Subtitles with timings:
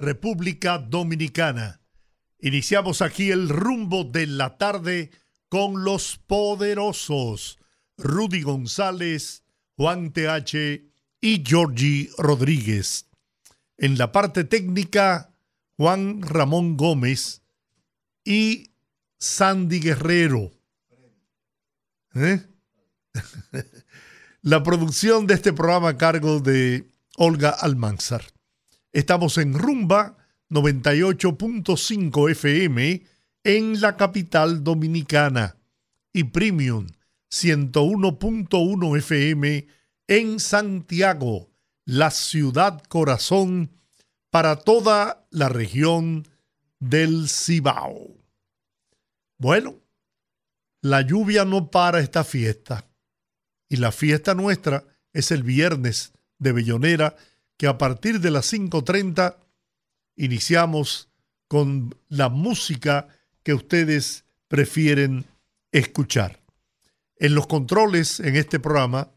[0.00, 1.80] República Dominicana.
[2.38, 5.10] Iniciamos aquí el rumbo de la tarde
[5.48, 7.58] con los poderosos
[7.98, 9.44] Rudy González,
[9.76, 10.82] Juan TH
[11.20, 13.08] y Georgie Rodríguez.
[13.76, 15.34] En la parte técnica,
[15.76, 17.42] Juan Ramón Gómez
[18.24, 18.70] y
[19.18, 20.50] Sandy Guerrero.
[22.14, 22.42] ¿Eh?
[24.42, 28.22] la producción de este programa a cargo de Olga Almanzar.
[28.92, 30.16] Estamos en Rumba
[30.50, 33.04] 98.5 FM
[33.44, 35.56] en la capital dominicana
[36.12, 36.88] y Premium
[37.30, 39.68] 101.1 FM
[40.08, 41.50] en Santiago,
[41.84, 43.70] la ciudad corazón
[44.30, 46.26] para toda la región
[46.80, 48.16] del Cibao.
[49.38, 49.76] Bueno,
[50.82, 52.90] la lluvia no para esta fiesta
[53.68, 54.82] y la fiesta nuestra
[55.12, 57.14] es el viernes de Bellonera
[57.60, 59.36] que a partir de las 5.30
[60.16, 61.10] iniciamos
[61.46, 63.08] con la música
[63.42, 65.26] que ustedes prefieren
[65.70, 66.42] escuchar.
[67.16, 69.10] En los controles en este programa,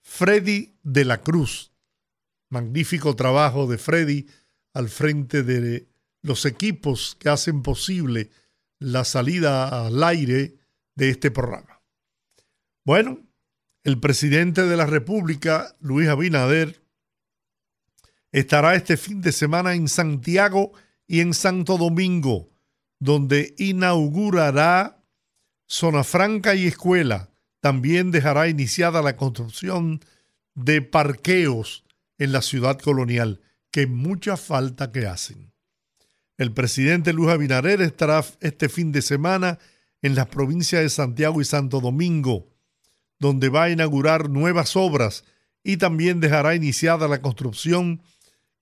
[0.00, 1.70] Freddy de la Cruz.
[2.50, 4.26] Magnífico trabajo de Freddy
[4.72, 5.86] al frente de
[6.20, 8.30] los equipos que hacen posible
[8.80, 10.56] la salida al aire
[10.96, 11.80] de este programa.
[12.84, 13.20] Bueno,
[13.84, 16.83] el presidente de la República, Luis Abinader,
[18.34, 20.72] estará este fin de semana en Santiago
[21.06, 22.50] y en Santo Domingo,
[22.98, 25.04] donde inaugurará
[25.68, 27.30] zona franca y escuela.
[27.60, 30.00] También dejará iniciada la construcción
[30.56, 31.84] de parqueos
[32.18, 33.40] en la ciudad colonial,
[33.70, 35.52] que mucha falta que hacen.
[36.36, 39.60] El presidente Luis Abinader estará este fin de semana
[40.02, 42.48] en las provincias de Santiago y Santo Domingo,
[43.20, 45.24] donde va a inaugurar nuevas obras
[45.62, 48.02] y también dejará iniciada la construcción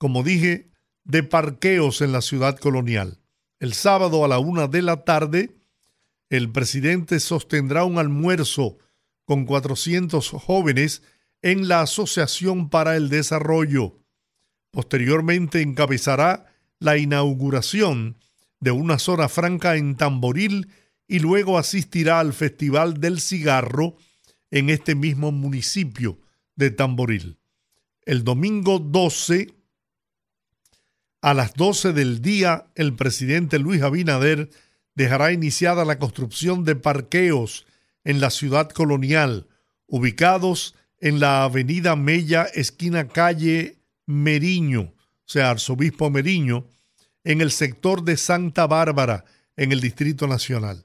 [0.02, 0.72] como dije,
[1.04, 3.20] de parqueos en la ciudad colonial.
[3.60, 5.54] El sábado a la una de la tarde,
[6.28, 8.78] el presidente sostendrá un almuerzo
[9.24, 11.04] con 400 jóvenes
[11.40, 14.00] en la Asociación para el Desarrollo.
[14.72, 16.46] Posteriormente encabezará
[16.80, 18.16] la inauguración
[18.58, 20.66] de una zona franca en Tamboril
[21.06, 23.94] y luego asistirá al Festival del Cigarro
[24.50, 26.18] en este mismo municipio
[26.56, 27.38] de Tamboril.
[28.04, 29.61] El domingo 12
[31.22, 34.50] a las 12 del día, el presidente Luis Abinader
[34.96, 37.64] dejará iniciada la construcción de parqueos
[38.04, 39.46] en la ciudad colonial,
[39.86, 44.94] ubicados en la avenida Mella, esquina calle Meriño, o
[45.24, 46.66] sea, Arzobispo Meriño,
[47.22, 49.24] en el sector de Santa Bárbara,
[49.56, 50.84] en el Distrito Nacional.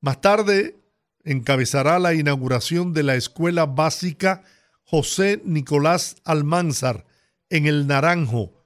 [0.00, 0.76] Más tarde
[1.24, 4.44] encabezará la inauguración de la Escuela Básica
[4.84, 7.04] José Nicolás Almanzar
[7.50, 8.61] en el Naranjo,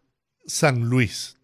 [0.47, 1.37] San Luis.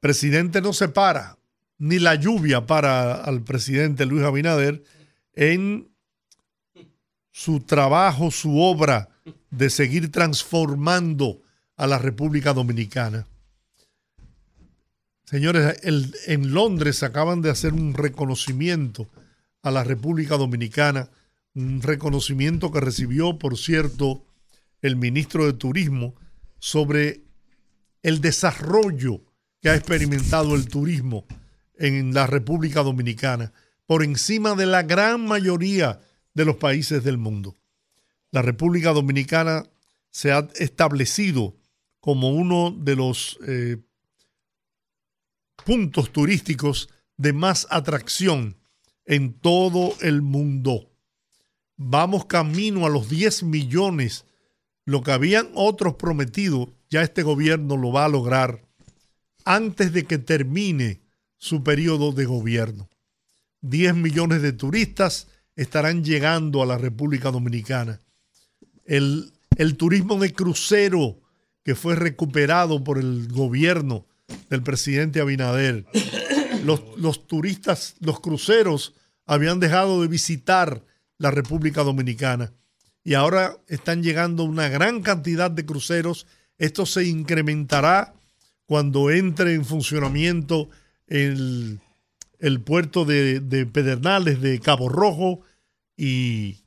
[0.00, 1.38] Presidente no se para,
[1.78, 4.82] ni la lluvia para al presidente Luis Abinader
[5.34, 5.90] en
[7.32, 9.08] su trabajo, su obra
[9.50, 11.40] de seguir transformando
[11.76, 13.26] a la República Dominicana.
[15.24, 19.08] Señores, en Londres acaban de hacer un reconocimiento
[19.62, 21.08] a la República Dominicana,
[21.54, 24.24] un reconocimiento que recibió, por cierto,
[24.82, 26.14] el ministro de Turismo
[26.58, 27.22] sobre
[28.02, 29.22] el desarrollo
[29.60, 31.26] que ha experimentado el turismo
[31.74, 33.52] en la República Dominicana
[33.86, 36.00] por encima de la gran mayoría
[36.34, 37.56] de los países del mundo.
[38.30, 39.64] La República Dominicana
[40.10, 41.56] se ha establecido
[42.00, 43.78] como uno de los eh,
[45.64, 48.56] puntos turísticos de más atracción
[49.04, 50.90] en todo el mundo.
[51.76, 54.24] Vamos camino a los 10 millones,
[54.84, 58.62] lo que habían otros prometido ya este gobierno lo va a lograr
[59.44, 61.00] antes de que termine
[61.38, 62.90] su periodo de gobierno.
[63.62, 68.00] 10 millones de turistas estarán llegando a la República Dominicana.
[68.84, 71.20] El, el turismo de crucero
[71.62, 74.06] que fue recuperado por el gobierno
[74.48, 75.86] del presidente Abinader.
[76.64, 78.94] Los, los, turistas, los cruceros
[79.26, 80.84] habían dejado de visitar
[81.18, 82.52] la República Dominicana
[83.02, 86.26] y ahora están llegando una gran cantidad de cruceros
[86.60, 88.14] esto se incrementará
[88.66, 90.68] cuando entre en funcionamiento
[91.08, 91.80] el,
[92.38, 95.40] el puerto de, de Pedernales, de Cabo Rojo,
[95.96, 96.58] y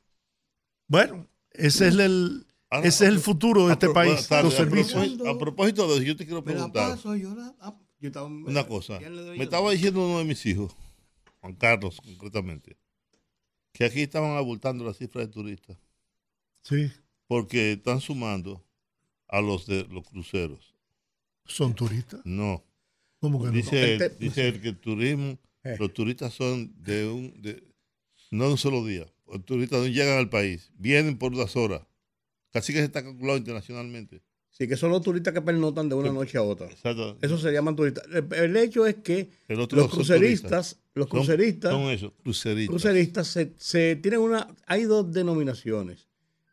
[0.86, 4.56] bueno, ese es el, Ahora, ese es el futuro de este pro- país, los A
[4.56, 4.92] servicios.
[4.92, 8.08] propósito- A propósito de eso, yo te quiero la preguntar paso, yo la- ah, yo
[8.08, 8.98] estaba- una cosa.
[8.98, 9.42] ¿quién le doy Me yo?
[9.44, 10.72] estaba diciendo uno de mis hijos,
[11.40, 12.76] Juan Carlos concretamente,
[13.72, 15.76] que aquí estaban abultando las cifras de turistas
[16.62, 16.90] Sí,
[17.26, 18.62] porque están sumando
[19.36, 20.74] a los de los cruceros.
[21.46, 22.20] son turistas.
[22.24, 22.64] No.
[23.20, 23.52] ¿Cómo que no?
[23.52, 25.76] Dice, él, dice él que el turismo, Eh.
[25.78, 27.62] los turistas son de un, de,
[28.30, 29.06] no de un solo día.
[29.26, 31.82] Los turistas no llegan al país, vienen por unas horas.
[32.52, 34.22] Casi que se está calculado internacionalmente.
[34.50, 36.66] Sí, que son los turistas que pernotan de una noche a otra.
[36.68, 37.18] Exacto.
[37.20, 38.04] Eso se llaman turistas.
[38.12, 42.70] El, el hecho es que El los son cruceristas, los Son- cruceristas, Son eso, cruceristas.
[42.70, 46.06] cruceristas se, se tienen una, hay dos denominaciones.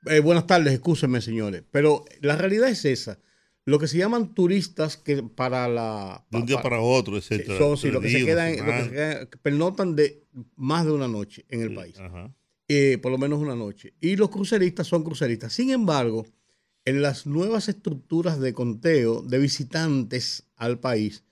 [0.06, 3.20] Eh, buenas tardes, escúsenme señores, pero la realidad es esa.
[3.66, 7.58] Lo que se llaman turistas que para la De un día pa- para otro, etcétera.
[7.60, 10.24] son, sí, lo que se quedan, lo que se quedan- que pernotan de
[10.56, 12.00] más de una noche en el Sí, país.
[12.00, 12.34] ajá.
[12.74, 13.94] eh, por lo menos una noche.
[14.00, 15.52] Y los cruceristas son cruceristas.
[15.52, 16.26] Sin embargo,
[16.86, 21.26] en las nuevas estructuras de conteo de visitantes al país,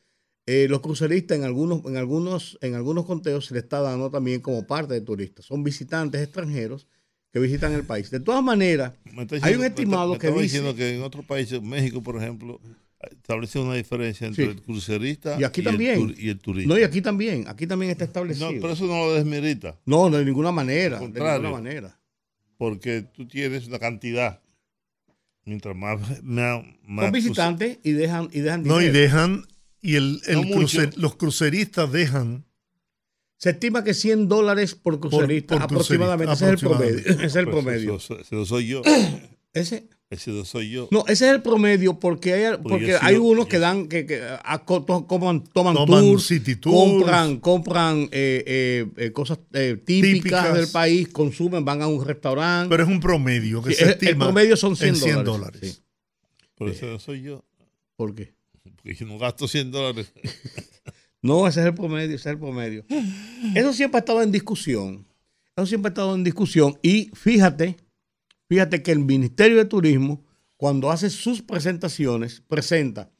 [0.45, 4.41] eh, los cruceristas en algunos, en, algunos, en algunos conteos se les está dando también
[4.41, 5.45] como parte de turistas.
[5.45, 6.87] Son visitantes extranjeros
[7.31, 8.09] que visitan el país.
[8.09, 10.95] De todas maneras, Me Hay un me estimado está- que me estaba dice- diciendo que
[10.95, 12.59] en otros países, México, por ejemplo,
[13.11, 14.51] establece una diferencia entre Sí.
[14.51, 15.99] el crucerista Y aquí el también.
[15.99, 16.67] tur- y el turista.
[16.73, 18.49] no, y aquí también, aquí también está No, establecido.
[18.61, 20.97] pero eso no lo desmerita, No, no, de ninguna manera.
[20.99, 21.99] Al De ninguna manera.
[22.57, 24.41] porque tú tienes una cantidad.
[25.45, 29.45] Mientras más, más, más Son visitantes y dejan, y dejan No, y dejan,
[29.81, 30.57] y el, el No
[30.97, 32.45] los cruceristas dejan
[33.39, 36.25] Se estima que 100 dólares por crucerista, por aproximadamente.
[36.35, 36.99] crucerista, ese es el promedio.
[36.99, 37.25] aproximadamente.
[37.25, 37.95] Ese es el Pues promedio.
[37.95, 38.81] Eso, eso- soy yo.
[39.53, 40.87] Ese, Ese lo soy yo.
[40.91, 43.87] no, ese es el promedio porque hay, porque he hay sido- unos yo- que dan,
[43.87, 46.75] que, que a- to- coman- toman, Toman tours, city tours.
[46.75, 50.53] compran, compran eh, eh, eh, cosas eh, típicas, Típicas.
[50.53, 52.69] del país, consumen, van a un restaurante.
[52.69, 55.61] pero es un promedio que Sí, se el- el estima promedio son 100 en dólares.
[55.77, 55.83] Sí.
[56.57, 57.43] Pero ese lo soy yo.
[57.95, 58.33] ¿Por qué?
[58.75, 60.11] Porque yo no gasto 100 dólares.
[61.21, 62.85] No, ese es el promedio, ese es el promedio.
[63.55, 65.05] Eso siempre ha estado en discusión.
[65.55, 66.77] Eso siempre ha estado en discusión.
[66.81, 67.75] Y fíjate,
[68.47, 70.23] fíjate que el Ministerio de Turismo,
[70.55, 73.11] cuando hace sus presentaciones, presenta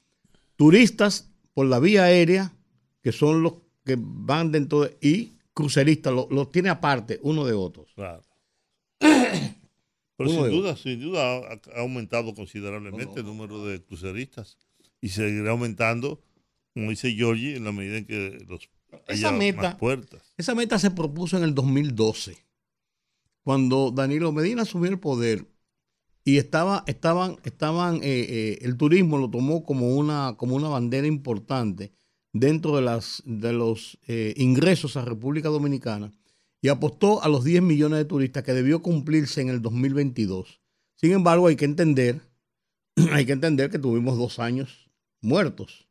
[0.56, 2.54] turistas por la vía aérea,
[3.02, 3.54] que son los
[3.86, 7.92] que van dentro de, y cruceristas, los los tiene aparte uno de otros.
[7.96, 8.24] Claro.
[9.00, 14.58] Pero Uno sin duda, sin duda ha, ha aumentado considerablemente el número de cruceristas
[15.02, 16.22] y seguirá aumentando,
[16.80, 18.70] como dice Giorgi, en la medida en que los
[19.08, 20.34] Esa meta- más puertas.
[20.38, 22.38] Esa meta se propuso en el 2012,
[23.44, 25.46] cuando Danilo Medina asumió el poder
[26.24, 31.08] y estaba, estaban, estaban, eh, eh, el turismo lo tomó como una, como una bandera
[31.08, 31.92] importante
[32.34, 36.14] dentro de, las, de los eh, ingresos a República Dominicana
[36.62, 40.62] y apostó a los 10 millones de turistas que debió cumplirse en el 2022.
[40.96, 42.22] Sin embargo, hay que entender,
[43.12, 44.90] hay que entender que tuvimos dos años
[45.22, 45.89] muertos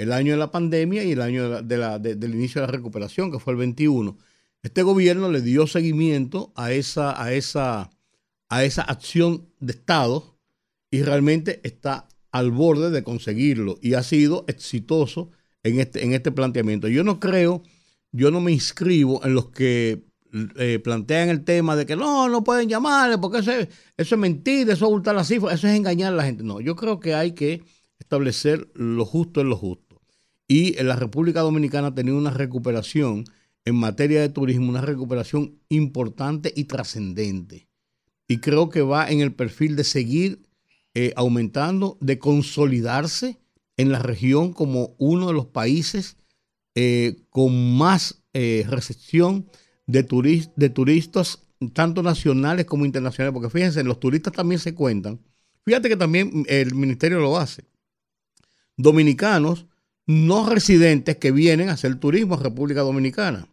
[0.00, 3.52] el año de la pandemia y el año del inicio de la recuperación, que fue
[3.52, 4.16] el 21.
[4.62, 7.90] Este gobierno le dio seguimiento a esa, a esa,
[8.48, 10.38] a esa acción de Estado
[10.90, 15.32] y realmente está al borde de conseguirlo y ha sido exitoso
[15.62, 16.88] en este, en este planteamiento.
[16.88, 17.62] Yo no creo,
[18.10, 20.02] yo no me inscribo en los que
[20.56, 24.18] eh, plantean el tema de que no, no pueden llamarle porque eso es, eso es
[24.18, 26.42] mentira, eso es ocultar las cifras, eso es engañar a la gente.
[26.42, 27.62] No, yo creo que hay que
[27.98, 29.89] establecer lo justo en lo justo.
[30.50, 33.22] Y en la República Dominicana ha tenido una recuperación
[33.64, 37.68] en materia de turismo, una recuperación importante y trascendente.
[38.26, 40.42] Y creo que va en el perfil de seguir
[40.94, 43.38] eh, aumentando, de consolidarse
[43.76, 46.16] en la región como uno de los países
[46.74, 49.48] eh, con más eh, recepción
[49.86, 55.20] de, turis- de turistas, tanto nacionales como internacionales, porque fíjense, los turistas también se cuentan.
[55.64, 57.62] Fíjate que también el ministerio lo hace.
[58.76, 59.66] Dominicanos
[60.06, 63.48] no residentes que vienen a hacer turismo a República Dominicana,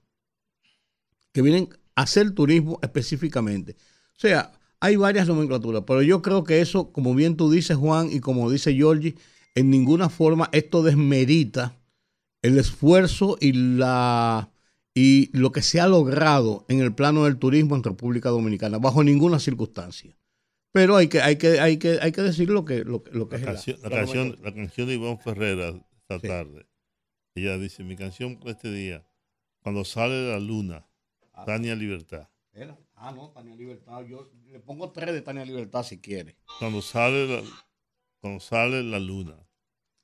[1.34, 3.75] que vienen a hacer turismo específicamente.
[4.16, 8.10] O sea, hay varias nomenclaturas, pero yo creo que eso, como bien tú dices, Juan,
[8.12, 9.16] y como dice Giorgi,
[9.56, 11.77] en ninguna forma esto desmerita
[12.42, 14.51] el esfuerzo y la
[14.94, 19.04] y lo que se ha logrado en el plano del turismo en República Dominicana, bajo
[19.04, 20.18] ninguna circunstancia.
[20.72, 23.30] Pero hay que, hay que, hay que, hay que decir lo que, lo, que- lo
[23.30, 25.74] que La es canción, la, la canción, la canción de Iván Ferrera
[26.10, 26.28] esta Sí.
[26.28, 26.66] tarde.
[27.36, 29.06] Ella dice, mi canción para este día,
[29.62, 30.88] cuando sale la luna,
[31.46, 32.30] Tania Libertad.
[32.54, 32.78] Era.
[32.96, 34.02] Ah, no, Tania Libertad.
[34.06, 36.36] Yo le pongo tres de Tania Libertad si quiere.
[36.60, 37.44] Cuando sale la,
[38.22, 39.38] cuando sale la luna.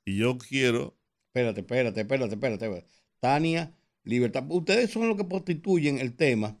[0.04, 0.94] Y yo quiero.
[1.28, 2.64] Espérate, espérate, espérate, espérate.
[2.66, 2.86] espérate.
[3.18, 4.44] Tania, Libertad.
[4.48, 6.56] Ustedes son los que prostituyen el tema,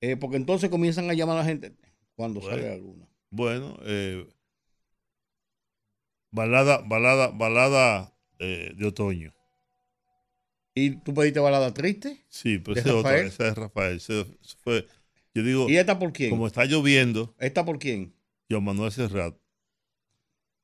[0.00, 1.74] eh, porque entonces comienzan a llamar a la gente
[2.14, 2.56] cuando Bueno.
[2.56, 3.08] sale alguna.
[3.30, 4.28] Bueno, eh,
[6.30, 8.13] balada, balada, balada
[8.44, 9.32] eh, de otoño.
[10.74, 12.24] ¿Y tú pediste balada triste?
[12.28, 13.26] Sí, pero ¿De esa es otra, Rafael?
[13.28, 13.96] esa es Rafael.
[13.96, 14.86] ese- ese fue,
[15.34, 16.30] yo digo, ¿Y esta por quién?
[16.30, 18.14] como está lloviendo, ¿Esta por quién?
[18.50, 19.36] Joan Manuel Serrat,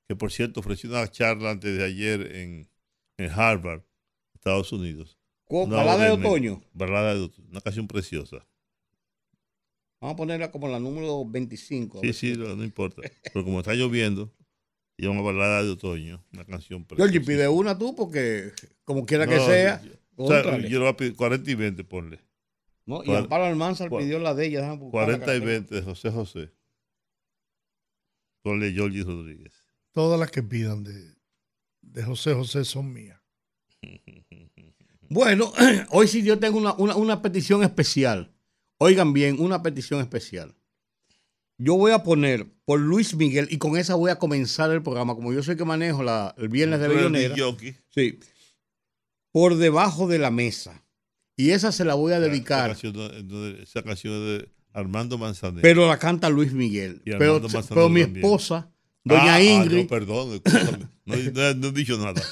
[0.09, 2.69] que por cierto ofreció una charla antes de ayer en,
[3.19, 3.83] en Harvard,
[4.35, 5.17] Estados Unidos.
[5.45, 6.63] ¿Cu- Una ¿Balada de otoño?
[6.73, 8.47] Balada de otoño, una canción preciosa.
[10.01, 11.99] Vamos a ponerla como la número 25.
[11.99, 13.03] a Sí, sí, no importa.
[13.33, 14.33] Pero como está lloviendo,
[15.03, 17.11] y una balada de otoño, una canción preciosa.
[17.11, 18.53] Georgie, pide una tú porque,
[18.85, 21.85] como quiera que sea, yo- o sea, yo le voy a pedir 40 y 20,
[21.85, 22.21] ponle.
[22.87, 23.03] ¿no?
[23.05, 24.61] Y Amparo Almanzar pidió la de ella.
[24.61, 25.47] déjame buscar la 40 y cartera.
[25.53, 26.51] 20 de José José.
[28.43, 29.53] Ponle Georgie Rodríguez.
[29.93, 31.15] Todas las que pidan de,
[31.83, 33.21] de José José son mías.
[35.13, 35.53] Bueno,
[35.91, 38.33] hoy sí yo tengo una, una- una petición especial.
[38.79, 40.55] Oigan bien, una petición especial.
[41.63, 45.15] Yo voy a poner por Luis Miguel y con esa voy a comenzar el programa.
[45.15, 47.35] Como yo soy que manejo la, el viernes de Bellonera.
[47.91, 48.19] Sí.
[49.31, 50.83] Por debajo de la mesa.
[51.37, 52.69] Y esa se la voy a Esa dedicar.
[52.71, 52.97] canción,
[53.63, 55.61] esa canción es de Armando Manzanero.
[55.61, 57.03] Pero la canta Luis Miguel.
[57.05, 58.17] Pero, pero mi también.
[58.17, 58.71] esposa,
[59.05, 59.83] doña Ah, ah, Ingrid.
[59.83, 60.89] no, perdón, escúchame.
[61.05, 62.23] No, no- no he dicho nada.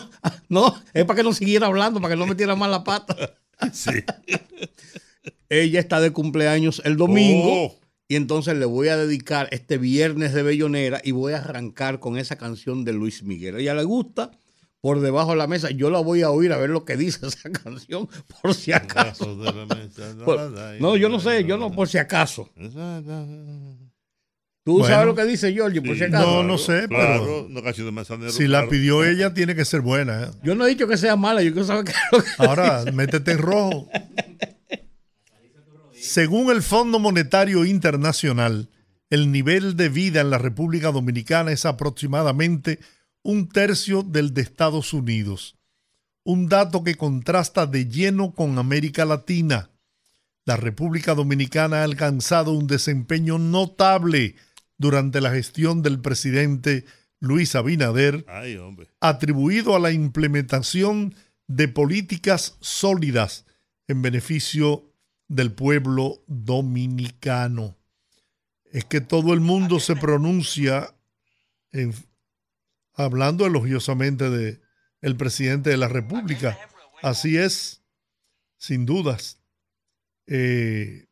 [0.48, 3.14] no, es para que no siguiera hablando, para que no metiera más la pata.
[3.72, 3.90] Sí.
[5.48, 7.64] Ella está de cumpleaños el domingo.
[7.66, 12.00] Oh, Y entonces le voy a dedicar este viernes de Bellonera y voy a arrancar
[12.00, 13.56] con esa canción de Luis Miguel.
[13.56, 14.30] A ella le gusta
[14.80, 15.70] por debajo de la mesa.
[15.70, 18.08] Yo la voy a oír a ver lo que dice esa canción,
[18.40, 19.36] por si acaso.
[19.36, 22.50] debajo de la mesa, Por- no, yo no sé, yo no, por si acaso.
[24.64, 24.86] Tú Bueno.
[24.88, 26.26] sabes lo que dice Georgie, por Sí, si acaso.
[26.26, 28.30] No, no sé, Claro, pero de Manzanero.
[28.32, 28.70] si la claro.
[28.70, 30.24] pidió ella, tiene que ser buena.
[30.24, 30.30] ¿eh?
[30.42, 32.30] Yo no he dicho que sea mala, yo quiero saber qué es lo que.
[32.38, 33.88] Ahora, métete en rojo.
[36.18, 38.70] Según el Fondo Monetario Internacional,
[39.08, 42.80] el nivel de vida en la República Dominicana es aproximadamente
[43.22, 45.56] un tercio del de Estados Unidos.
[46.24, 49.70] Un dato que contrasta de lleno con América Latina.
[50.44, 54.34] La República Dominicana ha alcanzado un desempeño notable
[54.76, 56.84] durante la gestión del presidente
[57.20, 58.58] Luis Abinader Ay,
[58.98, 61.14] atribuido a la implementación
[61.46, 63.46] de políticas sólidas
[63.86, 64.87] en beneficio
[65.28, 67.76] del pueblo dominicano.
[68.72, 70.94] Es que todo el mundo se pronuncia
[72.94, 74.60] hablando elogiosamente de
[75.00, 76.58] el presidente de la República.
[77.02, 77.82] Así es,
[78.56, 79.40] sin dudas.
[80.26, 81.06] Eh,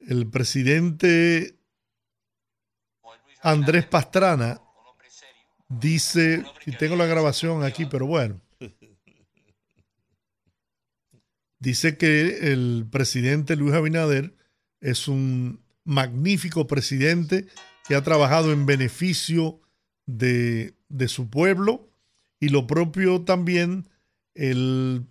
[0.00, 1.58] el presidente
[3.42, 4.60] Andrés Pastrana
[5.68, 8.40] dice, y tengo la grabación aquí, pero bueno,
[11.62, 14.34] dice que el presidente Luis Abinader
[14.80, 17.46] es un magnífico presidente
[17.86, 19.60] que ha trabajado en beneficio
[20.06, 21.88] de, de su pueblo
[22.40, 23.88] y lo propio también
[24.34, 25.06] el,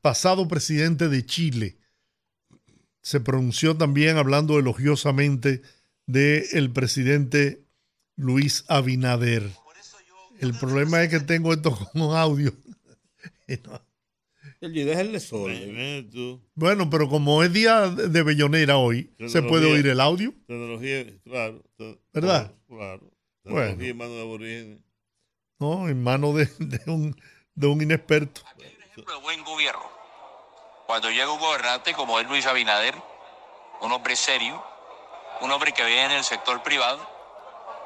[0.00, 1.78] pasado presidente de Chile
[3.02, 5.62] se pronunció también hablando elogiosamente
[6.06, 7.64] del presidente
[8.16, 9.50] Luis Abinader.
[10.40, 12.54] El problema es que tengo esto como audio.
[14.72, 15.54] Y déjenle solo.
[16.54, 20.32] Bueno, pero como es día de Bellonera hoy, se puede oír el audio.
[20.46, 21.62] Tecnología, claro.
[21.76, 22.54] te- ¿Verdad?
[22.68, 23.10] Claro.
[23.44, 23.60] Bueno.
[23.76, 24.78] Tecnología en manos de aborígenes.
[25.58, 25.88] ¿no?
[25.88, 27.16] En manos de, de un,
[27.54, 28.42] de un inexperto.
[28.90, 29.82] ejemplo de buen gobierno.
[30.86, 32.94] Cuando llega un gobernante como es Luis Abinader,
[33.80, 34.62] un hombre serio,
[35.40, 36.98] un hombre que viene en el sector privado,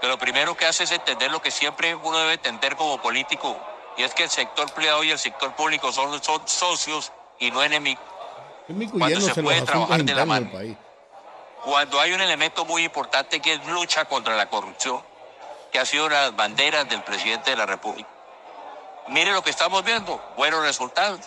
[0.00, 3.58] que lo primero que hace es entender lo que siempre uno debe entender como político,
[4.00, 7.62] y es que el sector privado y el sector público son, son socios y no
[7.62, 8.02] enemigos.
[8.92, 10.50] Cuando se puede trabajar de la mano.
[11.66, 15.02] Cuando hay un elemento muy importante que es lucha contra la corrupción,
[15.70, 18.08] que ha sido una de las banderas del presidente de la República.
[19.08, 21.20] Mire lo que estamos viendo, buenos resultados.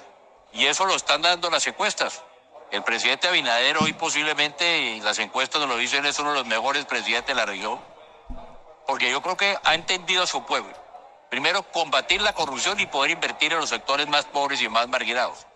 [0.51, 2.23] Y eso lo están dando las encuestas.
[2.71, 6.47] El presidente Abinader hoy posiblemente, y las encuestas nos lo dicen, es uno de los
[6.47, 7.79] mejores presidentes de la región.
[8.87, 10.82] Porque yo creo que ha entendido a su pueblo.
[11.33, 15.47] Primero, combatir la corrupción y poder invertir en los sectores más pobres y más marginados.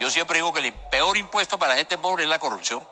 [0.00, 2.82] Yo siempre digo que el peor impuesto para la gente pobre es la corrupción.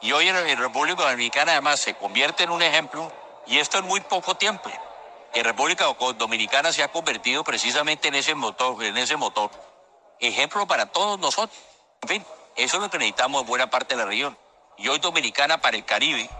[0.00, 3.12] Y hoy en en República Dominicana además se convierte en un ejemplo,
[3.46, 4.70] y esto en muy poco tiempo.
[5.34, 5.84] Que República
[6.16, 9.50] Dominicana se ha convertido precisamente en ese motor, en ese motor.
[10.20, 11.54] Ejemplo para todos nosotros.
[12.00, 14.38] En fin, eso es lo que necesitamos en buena parte de la región.
[14.78, 16.30] Y hoy Dominicana para el Caribe,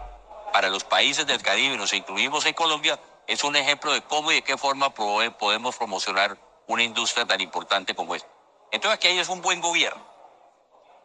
[0.54, 2.98] para los países del Caribe, nos incluimos en Colombia,
[3.32, 6.36] es un ejemplo de cómo y de qué forma podemos promocionar
[6.66, 8.28] una industria tan importante como esta.
[8.70, 10.04] Entonces aquí es un buen gobierno.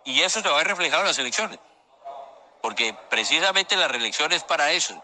[0.04, 1.58] Y eso se va a ver reflejado en las elecciones.
[2.62, 5.02] Porque precisamente la reelección es para eso.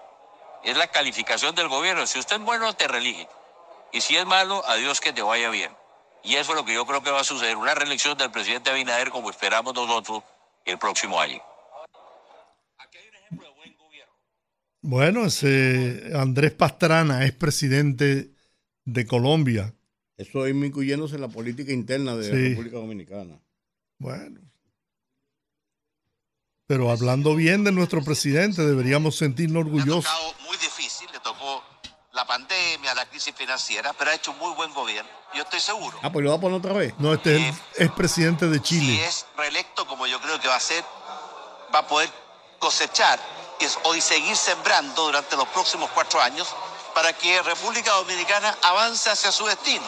[0.63, 2.06] Es la calificación del gobierno.
[2.08, 3.30] Si usted es bueno, te reelige.
[3.94, 5.74] Y si es malo, adiós que te vaya bien.
[6.24, 7.56] Y eso es lo que yo creo que va a suceder.
[7.56, 10.24] Una reelección del presidente Abinader como esperamos nosotros
[10.65, 11.42] el próximo año.
[12.80, 14.13] Aquí hay un ejemplo de buen gobierno.
[14.84, 18.32] Bueno, ese Andrés Pastrana es presidente
[18.84, 19.74] de Colombia.
[20.18, 23.40] Eso es incluyéndose en la política interna de la República Dominicana.
[23.98, 24.42] Bueno.
[26.68, 30.12] Pero hablando bien de nuestro presidente, deberíamos sentirnos orgullosos
[32.13, 35.10] la pandemia, la crisis financiera, pero ha hecho un muy buen gobierno.
[35.34, 35.98] Yo estoy seguro.
[36.04, 36.94] Ah, pues lo va a poner otra vez.
[37.00, 38.94] No, este es, eh, presidente de Chile.
[38.94, 40.84] Si es reelecto, como yo creo que va a ser,
[41.74, 42.10] va a poder
[42.60, 43.20] cosechar
[43.60, 46.48] y seguir sembrando durante los próximos cuatro años
[46.94, 49.86] para que República Dominicana avance hacia su destino.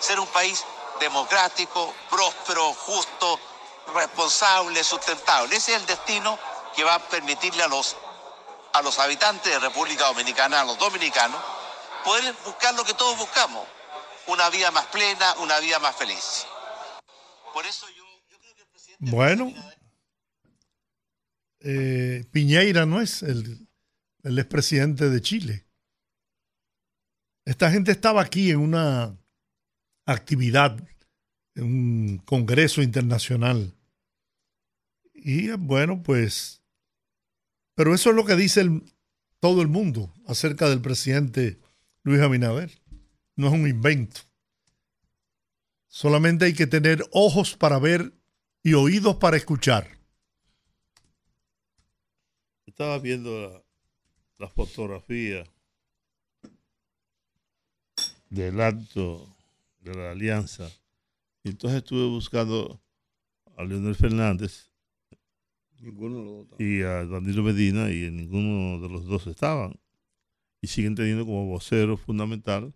[0.00, 0.64] Ser un país
[1.00, 3.40] democrático, próspero, justo,
[3.94, 5.56] responsable, sustentable.
[5.56, 6.38] Ese es el destino
[6.74, 7.96] que va a permitirle a los,
[8.72, 11.40] a los habitantes de República Dominicana, a los dominicanos,
[12.04, 13.66] poder buscar lo que todos buscamos,
[14.26, 16.46] una vida más plena, una vida más feliz.
[17.52, 19.10] Por eso yo, creo que el presidente...
[19.16, 19.52] Bueno,
[21.64, 23.66] eh, Piñeira no es el,
[24.22, 25.64] el expresidente de Chile.
[27.46, 29.18] Esta gente estaba aquí en una
[30.06, 30.78] actividad,
[31.54, 33.74] en un congreso internacional.
[35.14, 36.62] Y bueno, pues,
[37.74, 38.62] pero eso es lo que dice
[39.40, 41.60] todo el mundo acerca del presidente
[42.02, 42.70] Luis Abinader.
[43.36, 44.20] No es un invento.
[45.88, 48.12] Solamente hay que tener ojos para ver
[48.62, 49.93] y oídos para escuchar.
[52.74, 53.64] Estaba viendo
[54.38, 55.44] la, fotografía
[58.30, 59.32] del acto
[59.78, 60.68] de la alianza.
[61.44, 62.82] Y entonces estuve buscando
[63.56, 64.72] a Leonel Fernández
[66.58, 69.78] y a Danilo Medina y en ninguno de los dos estaban
[70.60, 72.74] y siguen teniendo como vocero fundamental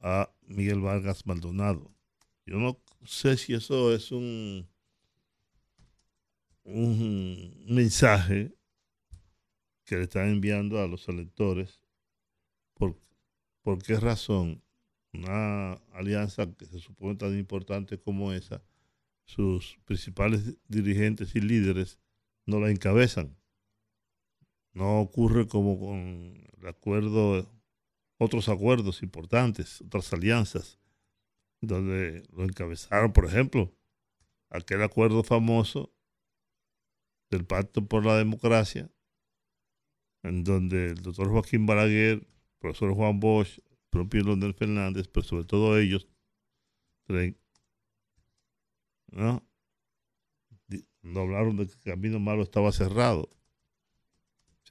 [0.00, 1.94] a Miguel Vargas Maldonado.
[2.46, 4.66] Yo no sé si eso es un,
[6.64, 8.56] un mensaje
[9.84, 11.80] que le están enviando a los electores.
[12.74, 12.98] ¿Por,
[13.62, 14.62] por qué razón
[15.12, 18.62] una alianza que se supone tan importante como esa,
[19.24, 21.98] sus principales dirigentes y líderes
[22.46, 23.36] no la encabezan?
[24.72, 27.46] No ocurre como con el
[28.18, 30.78] otros acuerdos importantes, otras alianzas,
[31.60, 33.74] donde lo encabezaron, por ejemplo,
[34.48, 35.92] aquel acuerdo famoso
[37.30, 38.90] del Pacto por la Democracia,
[40.22, 42.26] en donde el doctor Joaquín Balaguer,
[42.58, 43.58] profesor Juan Bosch,
[43.90, 46.08] propio Leonel Fernández, pero sobre todo ellos,
[49.08, 49.46] ¿no?
[51.02, 53.28] no hablaron de que el camino malo estaba cerrado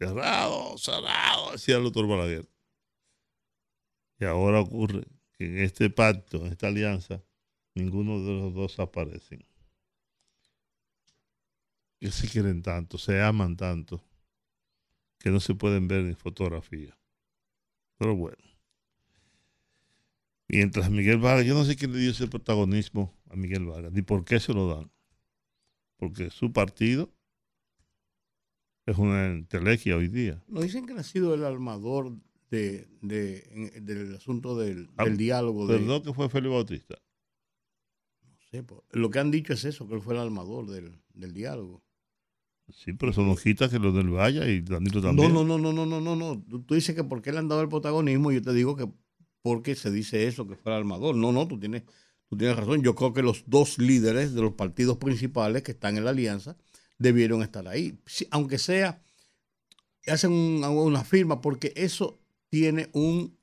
[0.01, 2.49] cerrado, cerrado, decía el doctor Balaguer.
[4.19, 7.23] Y ahora ocurre que en este pacto, en esta alianza,
[7.75, 9.45] ninguno de los dos aparecen.
[11.99, 14.03] Que se quieren tanto, se aman tanto,
[15.21, 16.97] que no se pueden ver en fotografía.
[17.97, 18.37] Pero bueno.
[20.47, 24.01] Mientras Miguel Vargas, yo no sé quién le dio ese protagonismo a Miguel Vargas, ni
[24.01, 24.91] por qué se lo dan.
[25.97, 27.13] Porque su partido
[28.85, 30.43] es una entelequia hoy día.
[30.47, 32.13] Nos dicen que ha sido el armador
[32.49, 35.67] de, del asunto del, ah, diálogo.
[35.67, 36.95] ¿Perdón que fue Félix Bautista?
[38.23, 41.81] No sé, lo que han dicho es eso, que él fue el armador del, diálogo.
[42.73, 45.33] Sí, pero eso no quita que lo del Vaya y Danilo también.
[45.33, 46.43] No, no, no, no, no, no, no.
[46.65, 48.87] Tú, dices que por qué le han dado el protagonismo, yo te digo que
[49.41, 51.15] porque se dice eso, que fue el armador.
[51.15, 51.83] No, no, tú tienes,
[52.29, 52.83] tú tienes razón.
[52.83, 56.57] Yo creo que los dos líderes de los partidos principales que están en la alianza
[56.97, 57.99] debieron estar ahí.
[58.29, 59.01] aunque sea,
[60.07, 63.37] hacen una firma, porque eso tiene un,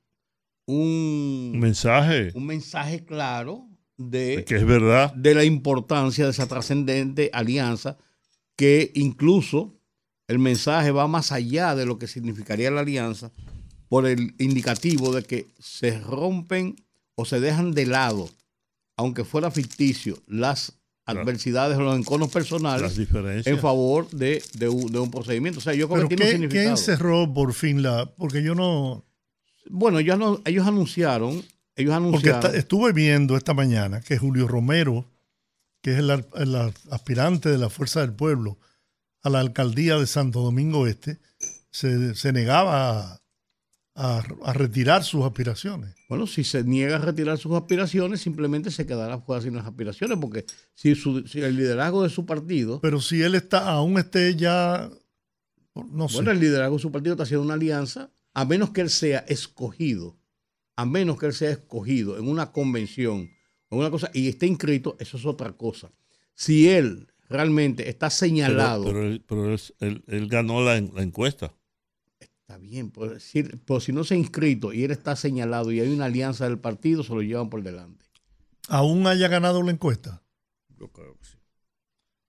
[0.66, 2.30] un, mensaje.
[2.34, 5.12] Un mensaje claro de, que es verdad.
[5.14, 7.98] De la importancia de esa trascendente alianza,
[8.58, 9.72] que incluso
[10.26, 13.30] el mensaje va más allá de lo que significaría la alianza,
[13.88, 16.74] por el indicativo de que se rompen
[17.14, 18.28] o se dejan de lado,
[18.96, 20.72] aunque fuera ficticio, las
[21.06, 22.98] adversidades o los enconos personales
[23.46, 25.60] en favor de, un, procedimiento.
[25.60, 28.12] O sea, yo creo que tiene un ¿Quién cerró por fin la...?
[28.16, 29.04] Porque yo no...
[29.70, 31.44] Bueno, ellos anunciaron...
[31.76, 35.06] Ellos anunciaron porque estuve viendo esta mañana que Julio Romero,
[35.82, 36.10] que es el,
[36.90, 38.58] aspirante de la Fuerza del Pueblo
[39.22, 41.18] a la alcaldía de Santo Domingo Este,
[41.70, 43.20] se, negaba
[43.94, 45.94] a, a retirar sus aspiraciones.
[46.08, 50.18] Bueno, si se niega a retirar sus aspiraciones, simplemente se quedará fuera sin las aspiraciones,
[50.20, 54.34] porque si, su- si el liderazgo de su partido, Pero si él está, aún esté
[54.36, 54.88] ya,
[55.74, 56.14] no sé.
[56.16, 59.18] bueno, el liderazgo de su partido está haciendo una alianza, a menos que él sea
[59.28, 60.16] escogido,
[60.76, 63.30] a menos que él sea escogido en una convención
[63.70, 65.90] una cosa y esté inscrito, eso es otra cosa.
[66.34, 71.02] Si él realmente está señalado, pero él, pero él- él- él ganó la, en- la
[71.02, 71.52] encuesta.
[72.20, 75.80] está bien, pero si, pero si no se ha inscrito y él está señalado y
[75.80, 78.06] hay una alianza del partido, se lo llevan por delante.
[78.68, 80.22] aún haya ganado la encuesta.
[80.78, 81.36] Yo creo que sí.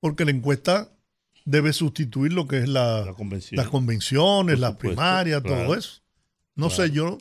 [0.01, 0.91] Porque la encuesta
[1.45, 3.57] debe sustituir lo que es la, La convención.
[3.57, 6.01] las convenciones, Por las supuesto, primarias, todo eso.
[6.55, 6.83] No Claro.
[6.83, 7.17] sé, yo,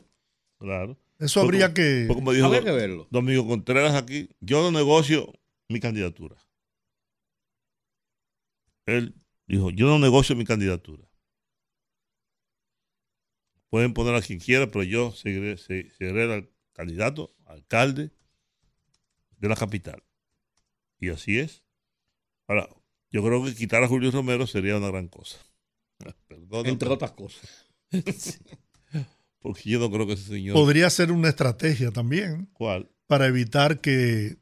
[0.59, 0.97] Claro.
[1.19, 2.05] Eso Fue habría como- que...
[2.07, 3.07] como dijo Habría que verlo.
[3.11, 5.31] Domingo Contreras aquí, yo no negocio
[5.67, 6.35] mi candidatura.
[8.85, 9.15] Él
[9.47, 11.07] dijo, yo no negocio mi candidatura.
[13.69, 18.11] Pueden poner a quien quiera, pero yo seguiré, se- seguiré al candidato, alcalde
[19.37, 20.03] de la capital.
[20.99, 21.63] Y así es.
[22.47, 22.67] Ahora,
[23.11, 25.37] yo creo que quitar a Julio Romero sería una gran cosa.
[26.27, 27.67] Perdóname, Entre otras cosas.
[29.41, 30.53] porque yo no creo que ese señor...
[30.55, 32.89] Podría ser una estrategia también ¿Cuál?
[33.07, 34.37] para evitar que,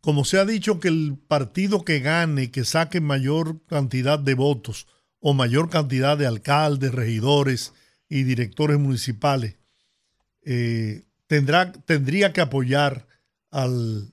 [0.00, 4.86] como se ha dicho, que el partido que gane, que saque mayor cantidad de votos
[5.20, 7.72] o mayor cantidad de alcaldes, regidores
[8.08, 9.56] y directores municipales,
[10.44, 13.06] eh, tendrá, tendría que apoyar
[13.50, 14.12] al,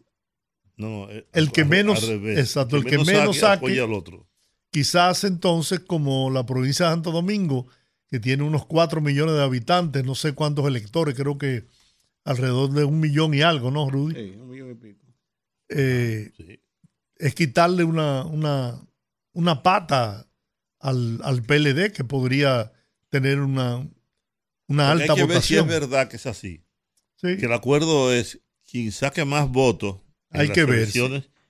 [0.78, 2.39] No, no, eh, El que al- saque- al revés.
[2.39, 4.28] exacto, el que menos saque- apoya al otro.
[4.72, 7.68] quizás entonces como la provincia de Santo Domingo,
[8.12, 11.65] que tiene unos 4 millones de habitantes, no sé cuántos electores, creo que
[12.24, 14.15] alrededor de un millón y algo, ¿no, Rudy?
[14.15, 15.06] Sí, un millón y pico.
[15.69, 16.60] Eh, Sí.
[17.17, 18.80] es quitarle una, una,
[19.34, 20.28] una pata
[20.80, 22.72] al, al PLD que podría
[23.10, 23.88] tener una,
[24.67, 26.63] una alta hay que ver si es verdad que es así.
[27.15, 27.38] Sí.
[27.38, 29.98] Que el acuerdo es quien saque más votos.
[30.32, 30.89] en Hay las que ver,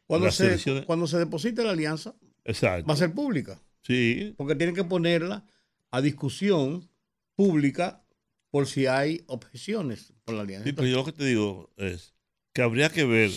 [0.07, 2.87] Cuando las se, elecciones- cuando se deposite la alianza, Exacto.
[2.87, 3.61] va a ser pública.
[3.81, 5.45] Sí, Porque tienen que ponerla
[5.91, 6.89] a discusión
[7.35, 8.05] pública
[8.51, 10.65] por si hay objeciones por la alianza.
[10.65, 12.13] sí, pero yo lo que te digo es
[12.53, 13.31] que habría que ver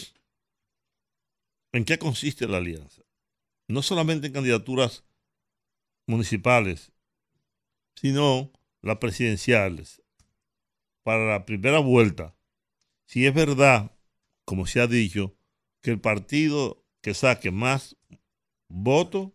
[1.73, 3.03] en qué consiste la alianza.
[3.69, 5.05] No solamente en candidaturas
[6.07, 6.93] municipales,
[7.97, 10.03] sino las presidenciales.
[11.03, 12.37] Para la primera vuelta,
[13.07, 13.97] si es verdad,
[14.45, 15.35] como se ha dicho,
[15.81, 17.97] que el partido que saque más
[18.69, 19.33] votos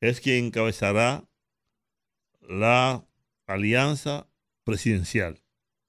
[0.00, 1.28] es quien encabezará
[2.48, 3.04] la
[3.46, 4.26] alianza
[4.64, 5.40] presidencial.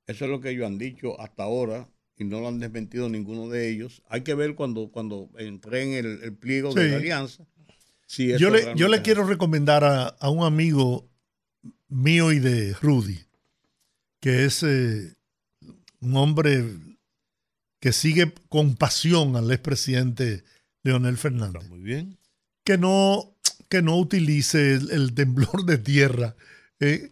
[0.07, 3.49] Eso es lo que ellos han dicho hasta ahora y no lo han desmentido ninguno
[3.49, 4.01] de ellos.
[4.07, 7.45] Hay que ver cuando, cuando entreguen el, el pliego de la alianza.
[8.05, 11.09] si Yo le, yo le es quiero recomendar a, a un amigo
[11.87, 13.19] mío y de Rudy,
[14.19, 15.15] que es eh,
[16.01, 16.63] un hombre
[17.79, 20.43] que sigue con pasión al expresidente
[20.83, 22.17] Leonel Está Fernández, muy bien.
[22.63, 23.32] que no,
[23.73, 26.35] que no utilice el, el temblor de tierra.
[26.79, 27.11] eh,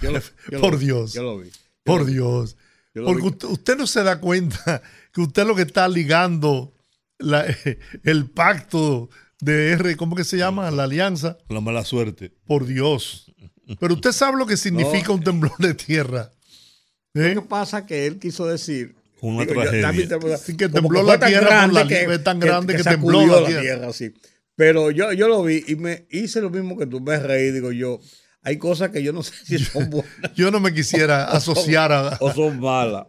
[0.00, 1.48] Yo lo- yo lo por Dios, Yo lo vi.
[1.50, 1.52] Yo
[1.84, 2.56] por Dios.
[2.94, 6.74] Porque usted, usted no se da cuenta que usted lo que está ligando
[7.18, 7.46] la-
[8.04, 9.08] el pacto
[9.40, 10.68] de R, ¿cómo que se llama?
[10.72, 11.38] La alianza.
[11.48, 12.32] La mala suerte.
[12.46, 13.32] Por Dios.
[13.78, 15.14] Pero usted sabe lo que significa No.
[15.14, 16.32] un temblor de tierra.
[17.14, 17.34] ¿Eh?
[17.34, 18.96] Lo que pasa que él quiso decir.
[19.20, 20.36] Una digo, tragedia.
[20.38, 23.92] Sí, que tembló la tierra por la li- fue tan grande que tembló la tierra.
[23.92, 24.12] sí.
[24.58, 27.00] Pero yo, yo lo vi y me hice lo mismo que tú.
[27.00, 28.00] Me reí, digo yo.
[28.42, 32.18] Hay cosas que yo no sé si son buenas Yo no me quisiera asociar a.
[32.20, 33.06] o son malas.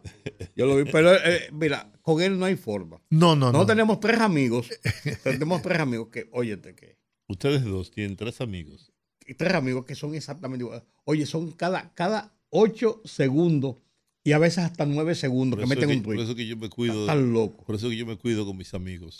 [0.54, 3.00] Yo lo vi, pero eh, mira, con él no hay forma.
[3.10, 3.52] No, no, no.
[3.52, 4.68] Nosotros tenemos tres amigos.
[5.24, 8.92] tenemos tres amigos que, óyete, que Ustedes dos tienen tres amigos.
[9.36, 10.84] tres amigos que son exactamente iguales.
[11.04, 13.74] Oye, son cada, cada ocho segundos
[14.22, 16.24] y a veces hasta nueve segundos Por que meten un que, por tweet.
[16.26, 17.00] eso que yo me cuido.
[17.00, 17.64] Están locos.
[17.66, 19.16] Por eso que yo me cuido con mis amigos.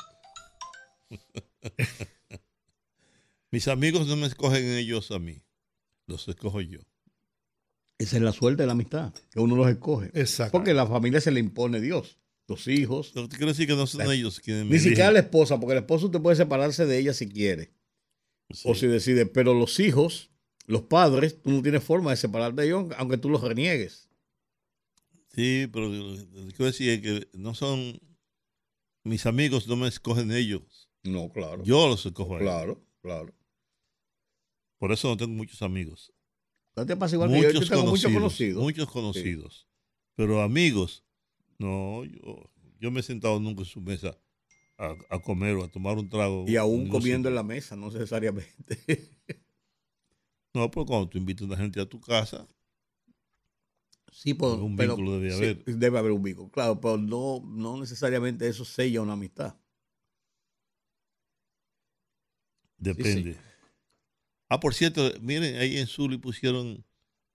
[3.51, 5.43] Mis amigos no me escogen ellos a mí.
[6.07, 6.81] Los escojo yo.
[7.99, 10.11] Esa es la suerte de la amistad, que uno los escoge.
[10.15, 10.53] Exacto.
[10.53, 13.87] Porque la familia se le impone Dios, los hijos, que te quiero decir que no
[13.87, 16.99] son ellos quienes me ni siquiera la esposa, porque el esposo usted puede separarse de
[16.99, 17.73] ella si quiere
[18.53, 18.69] Sí.
[18.69, 20.31] o si decide, pero los hijos,
[20.67, 24.09] los padres, tú no tienes forma de separarte de ellos, aunque tú los reniegues.
[25.35, 28.01] Sí, pero lo que quiero decir es que no son.
[29.05, 30.91] Mis amigos no me escogen ellos.
[31.05, 31.63] No, claro.
[31.63, 32.51] Yo los escojo a ellos.
[32.51, 33.35] claro, claro.
[34.81, 36.13] Por eso no tengo muchos amigos.
[36.75, 37.47] ¿No te pasa igual que yo?
[37.49, 38.13] Muchos Yo tengo conocidos.
[38.13, 38.63] muchos conocidos.
[38.63, 39.69] Muchos conocidos.
[40.17, 41.05] Pero amigos,
[41.59, 44.19] no, yo, yo me he sentado nunca en su mesa
[44.79, 46.47] a, a comer o a tomar un trago.
[46.49, 48.81] Y aún comiendo en la mesa, no necesariamente.
[50.53, 52.45] No, pero cuando tú invitas a una gente a tu casa,
[54.11, 55.65] Sí, por, Algún pero- vínculo debe sí, haber.
[55.65, 59.55] debe haber un vínculo, claro, pero no, no necesariamente eso sella una amistad.
[62.79, 63.37] Depende.
[64.51, 66.85] Ah, por cierto, miren, ahí en Zuli pusieron,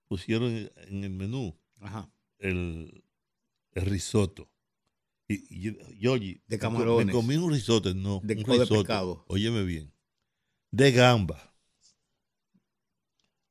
[0.06, 0.52] pusieron
[0.86, 2.08] en el menú Ajá.
[2.38, 3.02] el,
[3.72, 4.48] el risotto.
[5.26, 7.06] Y, y yo, De camarones.
[7.06, 8.20] Me comí un risotto, no.
[8.22, 9.24] De- un de risotto, pescado.
[9.28, 9.92] Óyeme bien.
[10.70, 11.52] De gamba.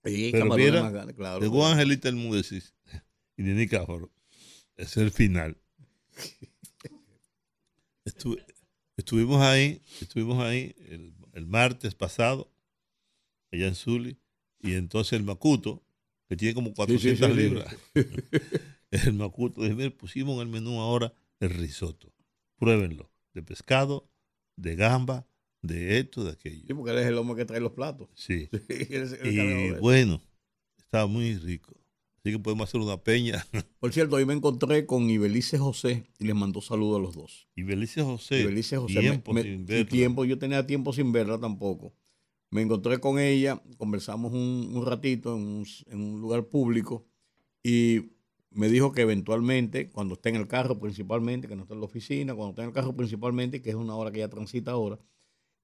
[0.06, 1.40] Y Pero mira, más claro.
[1.40, 2.76] De Juan Angelita el Múdesis
[3.36, 4.12] y de Nicáforo.
[4.78, 5.58] Ese es el final.
[8.06, 8.40] Estu-
[8.98, 12.52] estuvimos ahí, estuvimos ahí el, el martes pasado,
[13.56, 14.18] allá en Zuli,
[14.62, 15.84] y entonces el Macuto,
[16.30, 17.40] que tiene como 400 sí, sí.
[17.42, 17.76] libras,
[18.92, 22.14] el Macuto, dice, "Mira, pusimos en el menú ahora el risotto.
[22.58, 23.12] Pruébenlo.
[23.34, 24.10] De pescado,
[24.56, 25.28] de gamba,
[25.62, 26.64] de esto, de aquello.
[26.66, 28.08] Sí, porque él es el hombre que trae los platos.
[28.16, 28.48] Sí.
[28.70, 30.22] El Y de bueno,
[30.78, 31.76] estaba muy rico.
[32.20, 33.46] Así que podemos hacer una peña.
[33.80, 37.48] Por cierto, hoy me encontré con Ibelice José y les mandó saludos a los dos.
[37.56, 38.42] Y Belice José.
[38.42, 39.00] Ibelice José.
[39.02, 39.90] Tiempo me- me- sin y verla.
[39.90, 41.94] tiempo, yo tenía tiempo sin verla tampoco.
[42.52, 47.06] Me encontré con ella, conversamos un, un ratito en un, en un lugar público
[47.64, 48.12] y
[48.52, 51.86] me dijo que eventualmente, cuando esté en el carro principalmente, que no está en la
[51.88, 54.98] oficina, cuando esté en el carro principalmente, que es una hora que ella transita ahora,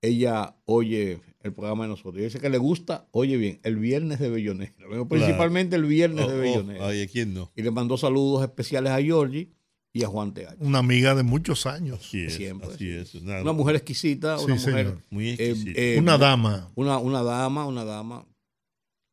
[0.02, 2.20] ella oye el programa de nosotros.
[2.20, 4.74] Y dice que le gusta, oye bien, el viernes de Bellonera.
[5.08, 6.88] Principalmente el viernes Oh, de oh, Bellonera.
[6.88, 7.52] ay, ¿a quién no?
[7.56, 9.52] Y le mandó saludos especiales a Georgie
[9.93, 10.56] y a Juan Teach.
[10.60, 11.99] Una amiga de muchos años.
[12.01, 12.36] Así es.
[12.36, 12.91] Siempre, así sí.
[12.91, 13.15] es.
[13.15, 15.04] Una, Una mujer exquisita, Sí, una mujer señor.
[15.10, 15.82] muy eh, exquisita.
[15.82, 16.71] eh, Una dama.
[16.75, 18.25] una, una dama, una dama.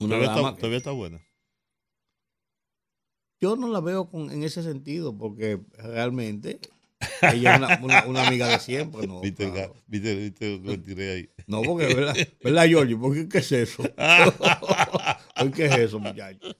[0.01, 0.49] Una todavía, dama.
[0.51, 1.21] está, todavía está buena.
[3.41, 6.59] Yo no la veo con, en ese sentido, porque realmente
[7.23, 9.21] ella es una, una- una amiga de siempre, ¿no?
[9.23, 9.75] ¿Viste, claro.
[9.87, 11.31] viste, viste lo tiré ahí?
[11.47, 12.97] No, porque, ¿verdad, ¿verdad Georgie?
[12.97, 13.83] ¿Por qué, qué es eso?
[15.37, 16.57] ¿Por qué es eso, muchacho?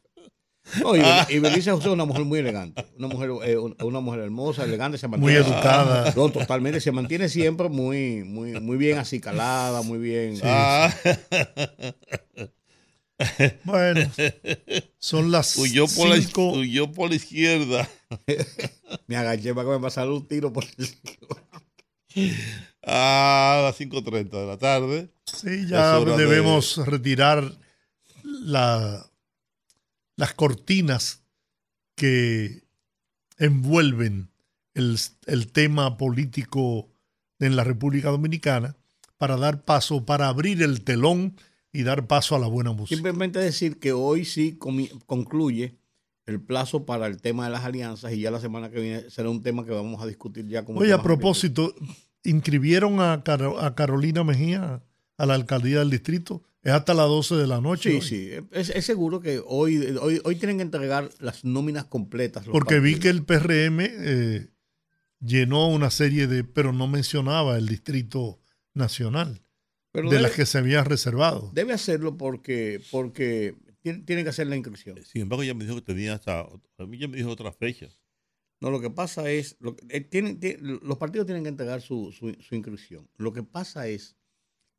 [0.83, 1.01] No, y,
[1.35, 4.99] y Belice José es una mujer muy elegante, una mujer, eh, una mujer hermosa, elegante,
[4.99, 6.13] se Muy mantiene, educada.
[6.17, 10.39] No, totalmente, se mantiene siempre muy, muy, muy bien acicalada, muy bien.
[10.43, 10.93] Ah,
[13.65, 14.09] Bueno,
[14.99, 16.17] son las huyó, por la,
[16.53, 17.89] huyó por la izquierda.
[19.09, 20.65] Me agaché para que me pasara un tiro por
[22.15, 22.33] el...
[22.85, 25.11] A las 5.30 de la tarde.
[25.25, 27.53] Sí, ya de- debemos retirar
[28.23, 29.05] la-
[30.19, 31.23] las cortinas
[31.95, 32.65] que
[33.39, 34.31] envuelven
[34.75, 36.91] el, el tema político
[37.39, 38.77] en la República Dominicana
[39.17, 41.37] para dar paso, para abrir el telón
[41.73, 42.97] y dar paso a la buena música.
[42.97, 44.59] Simplemente decir que hoy sí
[45.07, 45.79] concluye
[46.27, 49.31] el plazo para el tema de las alianzas y ya la semana que viene será
[49.31, 51.73] un tema que vamos a discutir ya como Oye, a propósito,
[52.25, 54.83] inscribieron a, a Carolina Mejía
[55.17, 56.43] a la alcaldía del distrito.
[56.69, 57.91] Es hasta las 12 de la noche.
[57.91, 58.03] Sí, hoy.
[58.03, 58.31] sí.
[58.53, 62.45] Es, es seguro que hoy, hoy, hoy tienen que entregar las nóminas completas.
[62.47, 64.49] Porque vi que el PRM eh,
[65.21, 68.41] llenó una serie de, pero no mencionaba el distrito
[68.75, 69.43] nacional,
[69.93, 71.51] Pero de debe, las que se había reservado.
[71.55, 75.03] debe hacerlo porque, porque tiene- tienen que hacer la inscripción.
[75.05, 76.41] Sin embargo, ella me dijo que tenía hasta.
[76.41, 77.89] A mí ya me dijo otra fecha.
[78.61, 82.13] No, lo que pasa es, lo eh, tienen, tienen- los partidos tienen que entregar su,
[82.13, 83.09] su, su inscripción.
[83.17, 84.18] Lo que pasa es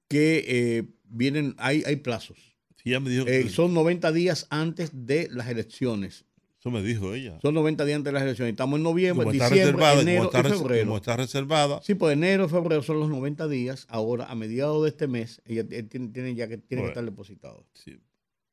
[0.10, 2.38] que eh, vienen, hay, hay plazos.
[2.76, 3.50] Sí, ella me dijo Eh, que.
[3.50, 6.26] son 90 días antes de las elecciones.
[6.60, 7.40] Eso me dijo ella.
[7.42, 8.52] Son 90 días antes de las elecciones.
[8.52, 10.86] Estamos en noviembre, Como está diciembre, reservada, como enero está, y res- febrero.
[10.86, 13.86] como está reservada, Sí, pues enero y febrero son los 90 días.
[13.90, 16.88] Ahora, a mediados de este mes, ella t- tiene, tiene ya que, tiene que Bueno.
[16.90, 17.66] estar depositado.
[17.74, 17.98] sí,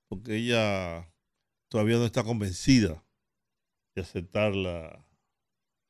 [0.09, 1.13] porque ella
[1.69, 3.05] todavía no está convencida
[3.97, 5.05] de aceptarla,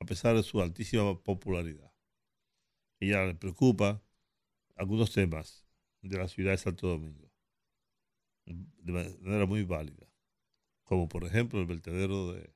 [0.01, 1.93] a pesar de su altísima popularidad.
[3.01, 4.03] Ella le preocupa
[4.77, 5.67] algunos temas
[6.03, 7.31] de la ciudad de Santo Domingo,
[8.45, 10.07] de manera muy válida,
[10.85, 12.55] como por ejemplo el vertedero de,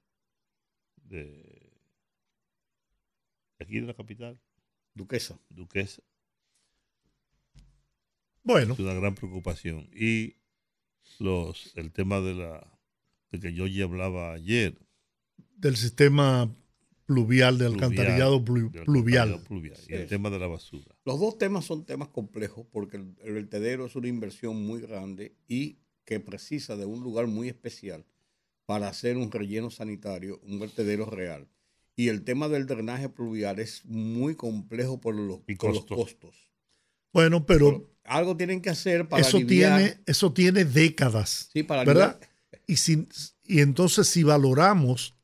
[0.97, 1.27] de,
[3.59, 4.41] de aquí de la capital,
[4.95, 5.39] Duquesa.
[5.49, 6.03] Duquesa.
[8.43, 9.89] Bueno, es una gran preocupación.
[9.95, 10.37] Y
[11.19, 12.79] los el tema de la
[13.31, 14.77] de que yo ya hablaba ayer,
[15.57, 16.55] del sistema
[17.15, 19.29] pluvial, de Pluvial, alcantarillado plu- pluvial.
[19.31, 20.95] alcantarillado pluvial, y el tema de la basura.
[21.05, 25.35] Los dos temas son temas complejos porque el, el vertedero es una inversión muy grande
[25.49, 28.05] y que precisa de un lugar muy especial
[28.65, 31.49] para hacer un relleno sanitario, un vertedero real.
[31.97, 35.97] Y el tema del drenaje pluvial es muy complejo por los, Y por los costos.
[35.99, 36.49] costos.
[37.13, 41.49] Bueno, pero Pero algo tienen que hacer para eso aliviar- tiene, eso tiene décadas.
[41.53, 42.21] sí, para ¿verdad?
[42.21, 43.09] aliviar- Y, si,
[43.45, 45.17] y entonces si valoramos,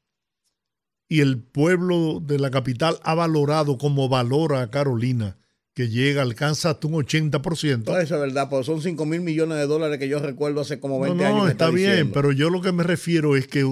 [1.09, 5.37] y el pueblo de la capital ha valorado como valora a Carolina,
[5.75, 7.85] que llega, alcanza hasta un 80%.
[7.85, 10.81] Todo eso es verdad, porque son 5 mil millones de dólares que yo recuerdo hace
[10.81, 11.38] como No, 20 años.
[11.38, 13.64] no, está bien, pero yo lo que me refiero es que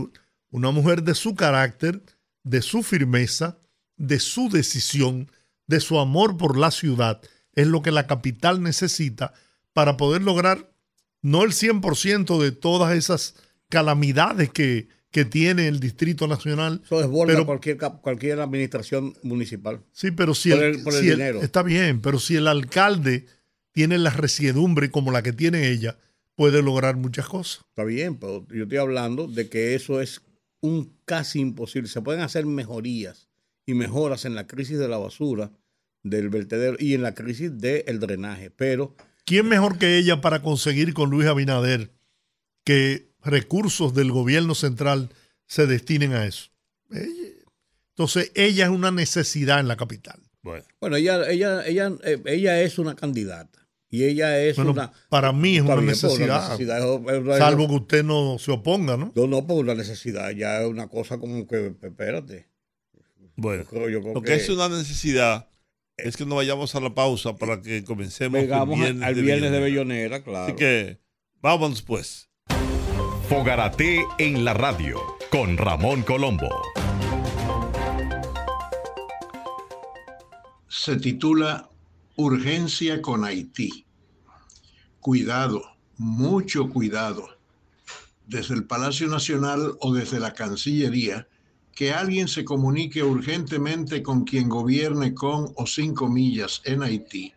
[0.50, 2.02] una mujer de su carácter,
[2.42, 3.58] de su firmeza,
[3.96, 5.30] de su decisión,
[5.66, 7.20] de su amor por la ciudad,
[7.54, 9.32] es lo que la capital necesita
[9.72, 10.70] para poder lograr
[11.22, 13.34] no el 100% de todas esas
[13.70, 16.80] calamidades que, que tiene el Distrito Nacional.
[16.84, 19.80] Eso desborda Pero- cualquier, cualquier administración municipal.
[19.92, 21.40] Sí, pero si Por el, el- por el si el- dinero.
[21.40, 23.26] está bien, pero si el alcalde
[23.70, 25.96] tiene la resiedumbre como la que tiene ella,
[26.34, 27.64] puede lograr muchas cosas.
[27.68, 30.20] Está bien, pero yo estoy hablando de que eso es
[30.60, 31.88] un casi imposible.
[31.88, 33.28] Se pueden hacer mejorías
[33.66, 35.52] y mejoras en la crisis de la basura,
[36.02, 38.50] del vertedero y en la crisis del drenaje.
[38.50, 41.92] Pero ¿Quién mejor que ella para conseguir con Luis Abinader
[42.64, 45.10] que recursos del gobierno central
[45.46, 46.50] se destinen a eso?
[47.90, 50.20] Entonces, ella es una necesidad en la capital.
[50.42, 53.60] Bueno, bueno, ella, ella, ella, eh, ella es una candidata.
[53.88, 54.92] Y ella es Bueno, una.
[55.08, 58.96] para mí es una pues, necesidad, necesidad, es- es- salvo que usted no se oponga,
[58.96, 59.12] ¿no?
[59.14, 62.48] No, no, por la necesidad ya es una cosa como que, espérate.
[63.36, 63.62] bueno.
[63.62, 65.48] Yo creo, yo creo Lo que, que es una necesidad
[65.96, 69.60] es que no vayamos a la pausa para que comencemos Llegamos al viernes, de Bellonera.
[69.60, 70.46] Bellonera, claro.
[70.46, 70.98] Así que
[71.40, 72.28] vámonos pues.
[73.36, 76.48] Fogarate en la radio con Ramón Colombo.
[80.68, 81.68] se titula
[82.14, 83.86] Urgencia con Haití.
[85.00, 85.64] Cuidado,
[85.96, 87.26] mucho cuidado,
[88.28, 91.26] desde el Palacio Nacional o desde la Cancillería,
[91.74, 97.34] que alguien se comunique urgentemente con quien gobierne con o sin comillas en Haití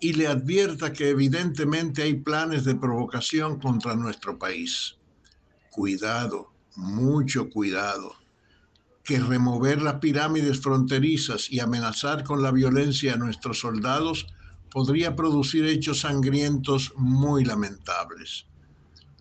[0.00, 4.96] y le advierta que evidentemente hay planes de provocación contra nuestro país.
[5.74, 8.14] Cuidado, mucho cuidado
[9.02, 14.28] que remover las pirámides fronterizas y amenazar con la violencia a nuestros soldados
[14.70, 18.46] podría producir hechos sangrientos muy lamentables.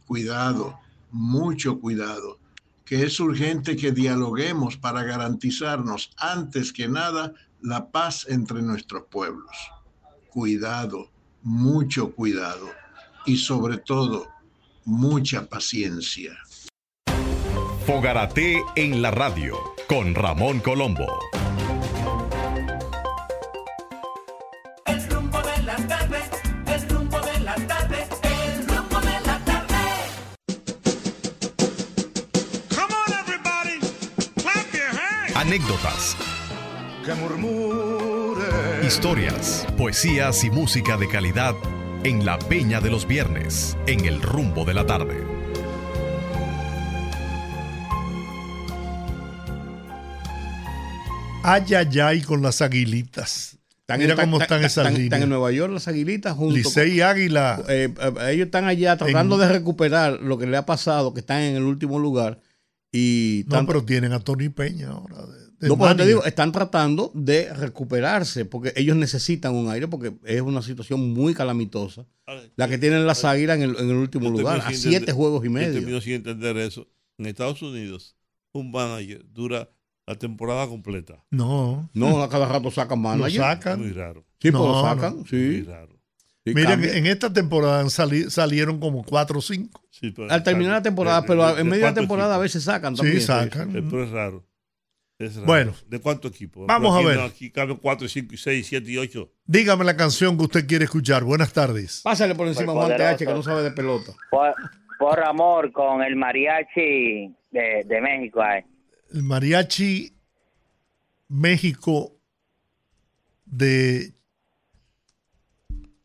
[0.05, 0.77] Cuidado,
[1.09, 2.37] mucho cuidado,
[2.85, 9.57] que es urgente que dialoguemos para garantizarnos antes que nada la paz entre nuestros pueblos.
[10.29, 11.09] Cuidado,
[11.41, 12.69] mucho cuidado
[13.25, 14.32] y sobre todo
[14.85, 16.31] mucha paciencia.
[17.85, 21.07] Fogarate en la radio con Ramón Colombo.
[24.85, 26.19] El rumbo de la tarde,
[26.67, 29.75] el rumbo de la tarde, el rumbo de la tarde.
[32.69, 33.79] Come on, everybody,
[34.41, 35.35] clap your hands.
[35.35, 36.15] Anécdotas,
[37.05, 38.85] Que murmure.
[38.85, 41.53] historias, poesías y música de calidad
[42.03, 45.23] en la Peña de los Viernes, en el rumbo de la tarde.
[51.43, 53.57] Ay, ay, ay, con las aguilitas.
[53.81, 55.03] Están Mira en- cómo están- esas líneas.
[55.05, 57.61] Están en Nueva York las aguilitas junto Licey y Águila.
[57.67, 61.41] eh, eh, ellos están allá tratando de recuperar lo que le ha pasado, que están
[61.41, 62.39] en el último lugar.
[62.93, 65.17] Y No, pero tienen a Tony Peña ahora.
[65.25, 70.13] de No, pues te digo, están tratando de recuperarse porque ellos necesitan un aire porque
[70.25, 72.05] es una situación muy calamitosa.
[72.55, 75.15] La que tienen las águilas en el, en el último Yo lugar, a siete entender-
[75.15, 75.73] juegos y Yo medio.
[75.73, 76.87] termino sin entender eso.
[77.17, 78.15] En Estados Unidos,
[78.53, 79.69] un manager dura
[80.07, 81.23] la temporada completa.
[81.31, 81.89] No.
[81.93, 83.41] No, a cada rato sacan Lo manager.
[83.41, 83.79] sacan.
[83.79, 84.25] Muy raro.
[84.41, 84.81] Sí, No, pues lo no.
[84.83, 85.61] sacan, Muy sí.
[85.63, 85.93] raro.
[86.45, 86.97] Sí, Miren, cambia.
[86.97, 89.81] en esta temporada sali- salieron como cuatro o cinco.
[89.89, 92.35] Sí, pero- Al terminar la temporada, de- pero de- en de medio de la temporada
[92.35, 93.21] a veces sacan Sí, también.
[93.21, 93.69] sacan.
[93.73, 94.43] Eh, Pero es raro.
[95.23, 95.45] Es raro.
[95.47, 95.73] Bueno.
[95.87, 96.65] ¿De cuánto equipo?
[96.67, 97.17] Vamos a ver.
[97.17, 99.31] no, aquí caben 4, 5, 6, 7 y 8.
[99.45, 101.23] Dígame la canción que usted quiere escuchar.
[101.23, 102.01] Buenas tardes.
[102.03, 102.95] Pásale por encima Juan.
[102.97, 104.13] TH que no sabe de pelota.
[104.29, 104.53] Por,
[104.99, 108.41] por amor con el mariachi de, de México.
[108.41, 108.61] ahí.
[109.13, 110.13] El mariachi
[111.29, 112.11] México
[113.45, 114.13] de...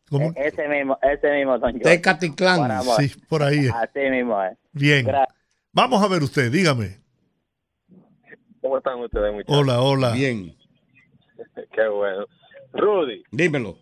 [0.09, 0.31] ¿Cómo?
[0.35, 1.59] E- Ese mismo, ese mismo.
[1.83, 2.57] Tecatitlán.
[2.57, 2.97] Por amor.
[3.01, 3.65] Sí, por ahí.
[3.67, 3.71] es.
[3.73, 4.57] Así mismo es.
[4.71, 5.05] Bien.
[5.05, 5.37] Gracias.
[5.71, 6.97] Vamos a ver usted, dígame.
[8.69, 9.57] ¿Cómo están ustedes, muchachos?
[9.57, 10.11] Hola, hola.
[10.11, 10.55] Bien,
[11.73, 12.27] Qué bueno.
[12.73, 13.79] Rudy, dímelo.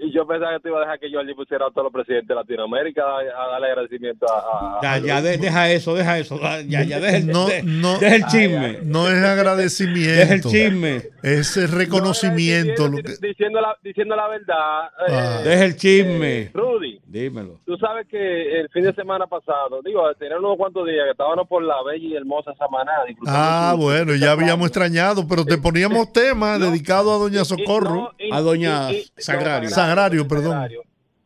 [0.00, 1.92] Y yo pensaba que te iba a dejar que yo allí pusiera a todos los
[1.92, 4.78] presidentes de Latinoamérica a, a darle agradecimiento a...
[4.78, 6.38] a- Ya, a ya, de- deja eso, deja eso.
[6.68, 7.98] Ya, ya, deja el, No, de- no.
[7.98, 8.78] deja el chisme.
[8.84, 10.48] No es Deja el agradecimiento.
[10.50, 11.02] chisme.
[11.22, 12.88] Es el reconocimiento.
[12.88, 14.90] No, lo que- diciendo, la, diciendo la verdad.
[15.08, 15.40] Ah.
[15.40, 16.40] eh, Deja el chisme.
[16.42, 17.60] eh, Rudy, Dímelo.
[17.64, 21.46] tú sabes que el fin de semana pasado, digo, tenían unos cuantos días que estábamos
[21.48, 22.92] por la bella y hermosa Samaná.
[23.06, 26.70] disfrutando Ah, su- bueno, ya habíamos extrañado, pero te poníamos temas No.
[26.70, 27.94] dedicados a Doña Socorro.
[27.94, 29.68] no, y- A doña y- y- no, Sagrario.
[29.86, 30.68] Sagrario, perdón.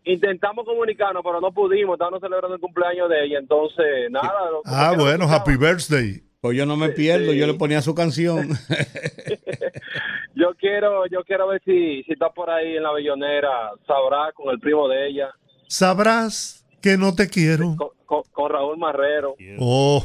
[0.05, 1.95] Intentamos comunicarnos, pero no pudimos.
[1.95, 4.33] Estábamos celebrando el cumpleaños de ella, entonces, nada.
[4.65, 6.23] Ah, bueno, no happy birthday.
[6.41, 8.49] Pues yo no me pierdo, yo le ponía su canción.
[10.35, 14.49] Yo quiero, yo quiero ver si, si está por ahí en la bellonera, sabrá con
[14.51, 15.29] el primo de ella,
[15.67, 17.77] Sabrás que no te quiero.
[17.77, 19.35] con, con- con Raúl Marrero.
[19.59, 20.03] Oh.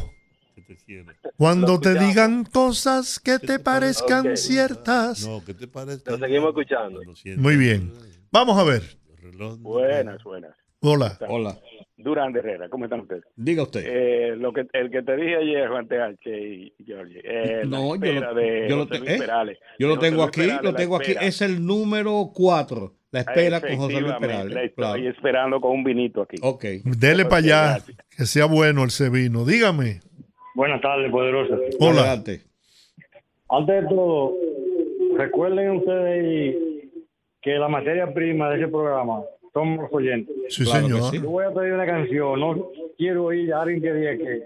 [1.37, 5.25] Cuando te digan cosas que te parezcan ciertas.
[5.25, 6.09] No, ¿qué te parece?
[6.11, 7.01] Lo seguimos escuchando.
[7.37, 7.93] Muy bien.
[8.35, 8.81] Vamos a ver.
[9.61, 10.53] Buenas, buenas.
[10.81, 11.17] Hola.
[11.29, 11.57] Hola.
[11.95, 13.23] Durán Herrera, ¿cómo están ustedes?
[13.37, 13.81] Diga usted.
[13.87, 18.11] Eh, lo que, el que te dije ayer, Juan TH y Georgie, eh, No, yo
[18.19, 19.57] lo, de yo lo te- ¿eh?
[19.79, 21.15] Yo lo tengo Luis aquí, Perales, lo tengo aquí.
[21.21, 22.91] Es el número 4.
[23.11, 24.47] La espera con José Luis Perales.
[24.53, 25.09] Estoy Claro.
[25.09, 26.35] esperando con un vinito aquí.
[26.41, 26.65] Ok.
[26.83, 27.61] Dele para allá.
[27.75, 27.97] gracias.
[28.17, 29.45] Que sea bueno el vino.
[29.45, 30.01] Dígame.
[30.55, 31.55] Buenas tardes, poderosa.
[31.79, 32.01] Hola.
[32.01, 32.41] Adelante.
[33.47, 34.33] Antes de todo,
[35.17, 36.55] recuerden ustedes
[37.45, 39.21] que la materia prima de ese programa
[39.53, 40.35] somos los oyentes.
[40.49, 41.11] Sí, Claro señor.
[41.11, 41.21] sí.
[41.21, 44.43] Yo voy a pedir una canción, no quiero oír a alguien que diga que,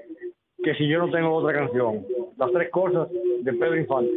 [0.62, 2.06] que si yo no tengo otra canción.
[2.38, 3.08] Las tres cosas
[3.42, 4.12] de Pedro Infante.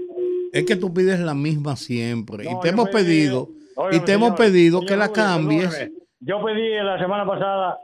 [0.52, 2.44] Es que tú pides la misma siempre.
[2.44, 3.48] y No, te yo hemos pedido,
[3.92, 5.90] y te hemos pedido señor que la cambies.
[6.20, 7.78] Yo pedí la semana pasada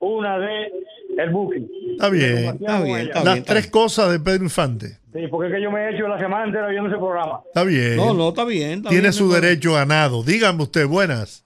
[0.00, 0.72] una de
[1.16, 1.68] El Booking.
[1.92, 2.38] Está bien.
[2.60, 3.44] Está bien, está Las bien.
[3.44, 4.98] tres cosas de Pedro Infante.
[5.12, 7.40] Sí, porque es que yo me he hecho la semana entera viendo ese programa.
[7.46, 7.96] Está bien.
[7.96, 8.78] No, no, está bien.
[8.78, 10.22] está Tiene bien, su derecho ganado.
[10.22, 11.44] Dígame usted, buenas.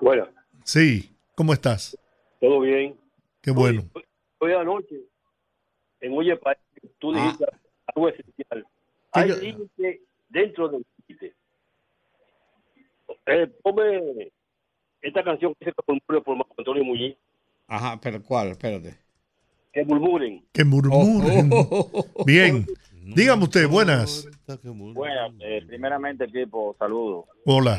[0.00, 0.28] Bueno,
[0.64, 1.12] Sí.
[1.34, 1.96] ¿Cómo estás?
[2.40, 2.96] todo bien.
[3.42, 3.82] Qué bueno.
[4.38, 4.96] Hoy anoche,
[6.00, 6.58] en Oye País,
[6.98, 7.22] tú Ah.
[7.22, 7.46] dijiste
[7.94, 8.66] algo esencial.
[9.12, 11.34] Hay yo- límite dentro del límite.
[13.26, 14.30] Eh, ponme
[15.06, 17.16] esta canción que se por Marco Antonio Muñiz.
[17.68, 18.48] Ajá, pero ¿cuál?
[18.48, 18.96] Espérate.
[19.72, 20.44] Que murmuren.
[20.52, 21.50] Que murmuren.
[21.52, 22.66] Oh, Bien.
[23.14, 24.26] Dígame usted, buenas.
[24.64, 27.26] Bueno, eh, primeramente, equipo, saludos.
[27.44, 27.78] Hola.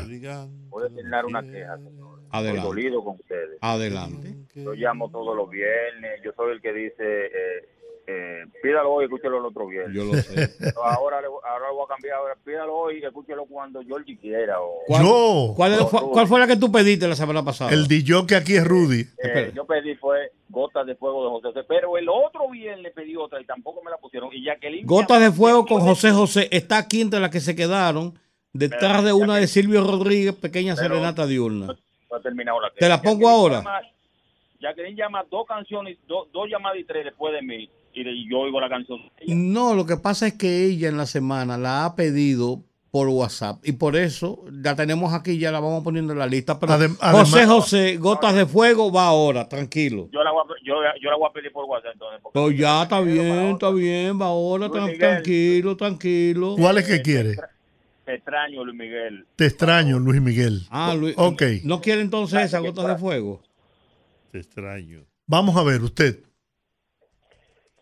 [0.70, 1.76] Voy a terminar una queja.
[1.76, 2.20] señor.
[2.20, 2.62] Estoy Adelante.
[2.66, 3.58] dolido con ustedes.
[3.60, 4.34] Adelante.
[4.54, 6.20] Yo llamo todos los viernes.
[6.24, 7.68] Yo soy el que dice, eh,
[8.10, 9.94] eh, pídalo hoy, escúchelo el otro viernes.
[9.94, 10.48] Yo lo sé.
[10.58, 12.16] Pero ahora, le- ahora lo voy a cambiar.
[12.16, 14.60] Ahora, pídalo hoy y escúchelo cuando Georgie quiera.
[14.62, 15.52] O, ¿Cuál, Yo.
[15.54, 17.70] ¿cuál, fue, cuál fue la que tú pediste la semana pasada?
[17.70, 19.04] El DJ que aquí es Rudy.
[19.22, 23.14] Eh, yo pedí fue Gotas de Fuego de José José, pero el otro viernes pedí
[23.14, 24.30] otra y tampoco me la pusieron.
[24.32, 28.18] Y Jacqueline Gotas de Fuego con José José está aquí entre las que se quedaron,
[28.54, 31.76] detrás de una de Silvio Rodríguez, pequeña Pero- serenata diurna.
[32.10, 33.56] No terminado la Te la pongo Jacqueline ahora.
[33.58, 33.80] llama-
[34.60, 37.70] Jacqueline llama dos canciones, dos, dos llamadas y tres después de mí.
[37.94, 39.00] Y, yo oigo la canción.
[39.26, 43.60] No, lo que pasa es que ella en la semana la ha pedido por WhatsApp
[43.66, 46.58] y por eso la tenemos aquí, ya la vamos poniendo en la lista.
[46.58, 50.08] Pero Adem- José además- José, Gotas de Fuego va ahora, tranquilo.
[50.12, 52.20] Yo la, voy a, yo, yo la voy a pedir por WhatsApp entonces.
[52.32, 54.98] Pues ya está bien, está bien, va ahora, Luis tran- Miguel.
[55.00, 56.54] tranquilo, tranquilo.
[56.58, 57.36] ¿Cuál es que quiere?
[58.06, 59.26] Te extraño, Luis Miguel.
[59.36, 60.62] Te extraño, Luis Miguel.
[60.70, 61.42] Ah, Luis, Ok.
[61.64, 63.42] ¿no quiere entonces esa Gotas de Fuego?
[64.32, 65.00] Te extraño.
[65.26, 66.20] Vamos a ver, usted.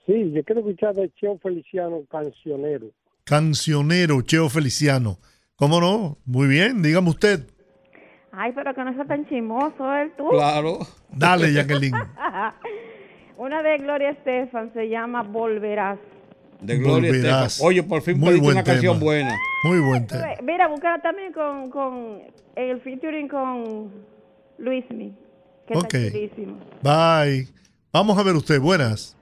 [0.06, 2.86] Sí, yo quiero escuchar de Cheo Feliciano, cancionero.
[3.24, 5.18] Cancionero, Cheo Feliciano.
[5.56, 6.16] ¿Cómo no?
[6.24, 7.46] Muy bien, dígame usted.
[8.30, 10.28] Ay, pero que no sea tan chismoso él, tú.
[10.28, 10.78] Claro.
[11.10, 11.94] Dale, Jacqueline.
[13.38, 15.98] Una de Gloria Estefan se llama Volverás.
[16.60, 17.52] De Gloria Volverás.
[17.54, 17.68] Estefan.
[17.68, 19.34] Oye, por fin Muy buen una canción buena.
[19.64, 20.28] Muy buen tema.
[20.42, 22.22] Mira, buscar también con, con
[22.54, 23.90] el featuring con
[24.58, 25.16] Luismi,
[25.66, 25.84] que Ok.
[25.94, 26.58] está chulísimo.
[26.82, 27.48] Bye.
[27.92, 29.15] Vamos a ver usted, buenas.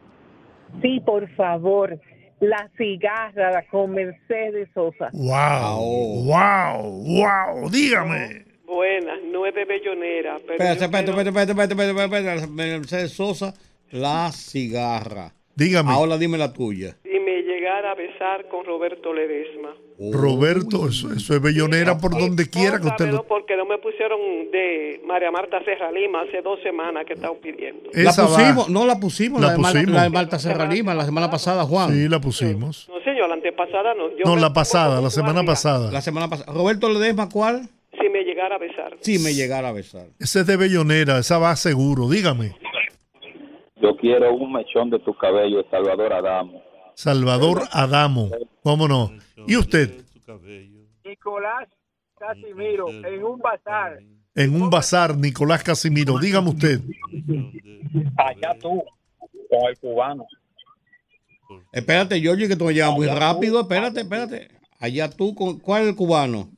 [0.83, 1.99] Sí, por favor.
[2.41, 5.09] La cigarra con Mercedes Sosa.
[5.13, 6.25] Wow.
[6.25, 7.05] Wow.
[7.05, 7.71] Wow.
[7.71, 8.45] Dígame.
[8.67, 12.53] Buenas, no es de Bellonera, pero Espérate, yo espérate, quiero- espérate, espérate, espérate, espérate, espérate.
[12.53, 13.55] Mercedes Sosa,
[13.93, 15.33] la cigarra.
[15.55, 15.93] Dígame.
[15.93, 16.97] Ahora dime la tuya.
[17.69, 19.71] A besar con Roberto Ledesma.
[20.13, 23.23] Roberto, eso, eso es bellonera por donde quiera que usted lo...
[23.25, 24.19] porque no me pusieron
[24.51, 27.91] de María Marta Serra Lima hace dos semanas que estaba pidiendo.
[27.95, 28.27] La va.
[28.27, 29.95] pusimos, no la pusimos, La la, de Mar- pusimos.
[29.95, 31.91] la de Marta Serra Lima la semana pasada, Juan.
[31.93, 32.89] Sí, la pusimos.
[32.89, 34.11] No, señor, la antepasada no.
[34.11, 35.91] Yo No, la pasada, la semana pasada.
[35.93, 36.53] La semana pasada.
[36.53, 37.69] Roberto Ledesma, ¿cuál?
[38.01, 38.97] Si me llegara a besar.
[39.01, 40.07] Si me llegara a besar.
[40.19, 42.09] Ese es de bellonera, esa va seguro.
[42.09, 42.57] Dígame.
[43.81, 46.63] Yo quiero un mechón de tu cabello, Salvador Adamo.
[46.95, 48.31] Salvador Adamo.
[48.63, 49.11] ¿Cómo no?
[49.47, 50.05] ¿Y usted?
[51.05, 51.69] Nicolás
[52.19, 53.99] Casimiro, en un bazar.
[54.35, 56.19] En un bazar, Nicolás Casimiro.
[56.19, 56.81] Dígame usted.
[58.17, 58.83] Allá tú,
[59.51, 60.27] con el cubano.
[61.73, 63.61] Espérate, Giorgio, que tú me llevas muy rápido.
[63.61, 64.49] Espérate, espérate.
[64.81, 66.51] Allá tú, con, ¿cuál es el cubano?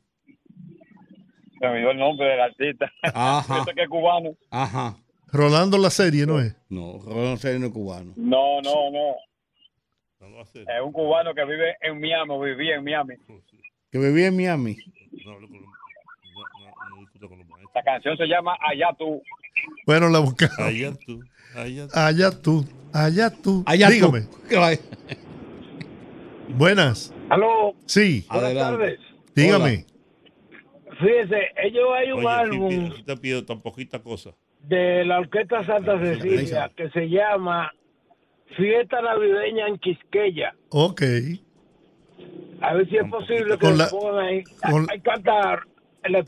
[1.58, 2.90] Se me dio el nombre del artista.
[3.02, 3.62] Ajá.
[3.62, 4.30] Ese que es cubano.
[4.50, 4.96] Ajá.
[5.32, 6.54] Rolando la serie, ¿no es?
[6.68, 8.12] No, Rolando Serio no es cubano.
[8.16, 9.16] No, no, no.
[10.20, 13.14] Es un cubano que vive en Miami, vivía en Miami.
[13.90, 14.76] Que vivía en Miami.
[17.74, 19.22] La canción se llama Allá tú.
[19.86, 20.58] Bueno, la buscamos.
[20.58, 21.20] Allá tú.
[21.54, 21.94] Allá tú.
[21.94, 22.64] Allá tú.
[22.92, 23.62] Allá tú.
[23.66, 23.92] Allá tú.
[23.94, 24.26] Dígame.
[26.48, 27.12] Buenas.
[27.28, 27.74] Aló.
[27.86, 28.26] Sí.
[28.30, 28.98] Buenas tardes.
[29.34, 29.84] Dígame.
[30.98, 34.30] Fíjese, ellos hay un Oye, álbum si- si te pido tan poquita cosa.
[34.60, 37.70] de la Orquesta Santa Cecilia que se llama
[38.56, 40.54] fiesta navideña en Quisqueya.
[40.70, 41.02] Ok.
[42.60, 44.42] A ver si es posible que Con lo la- pongan ahí.
[44.70, 45.60] con- Hay que cantar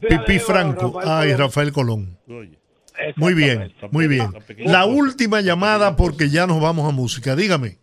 [0.09, 0.99] Pipí Franco.
[1.05, 1.35] Ay.
[1.35, 2.19] Rafael Colón.
[3.17, 4.33] Muy bien, muy bien.
[4.59, 7.37] La última llamada porque ya nos vamos a música.
[7.37, 7.79] Dígame.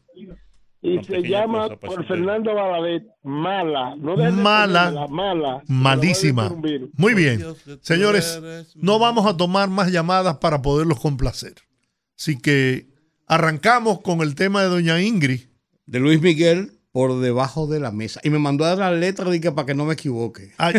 [0.82, 3.04] Y se llama por Fernando Baladet.
[3.24, 3.96] Mala.
[3.98, 5.08] No de Mala.
[5.10, 5.64] mala.
[5.68, 6.54] Malísima.
[6.98, 7.44] Muy bien.
[7.82, 8.40] Señores,
[8.76, 11.54] no vamos a tomar más llamadas para poderlos complacer.
[12.20, 12.86] Así que
[13.28, 15.42] arrancamos con el tema de Doña Ingrid.
[15.86, 18.20] De Luis Miguel, por debajo de la mesa.
[18.24, 20.54] Y me mandó a dar la letra de que para que no me equivoque.
[20.58, 20.76] Ay.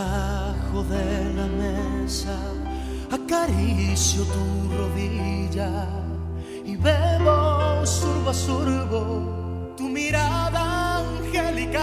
[0.00, 2.36] Debajo de la mesa
[3.10, 4.44] acaricio tu
[4.78, 5.86] rodilla
[6.64, 11.78] y bebo surbo a surbo tu mirada angelical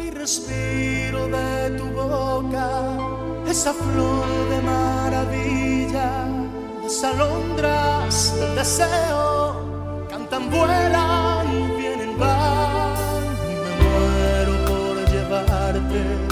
[0.00, 2.68] y respiro de tu boca
[3.48, 6.26] esa flor de maravilla.
[6.82, 11.46] Las alondras del deseo cantan, vuelan,
[11.76, 16.31] vienen, van y me muero por llevarte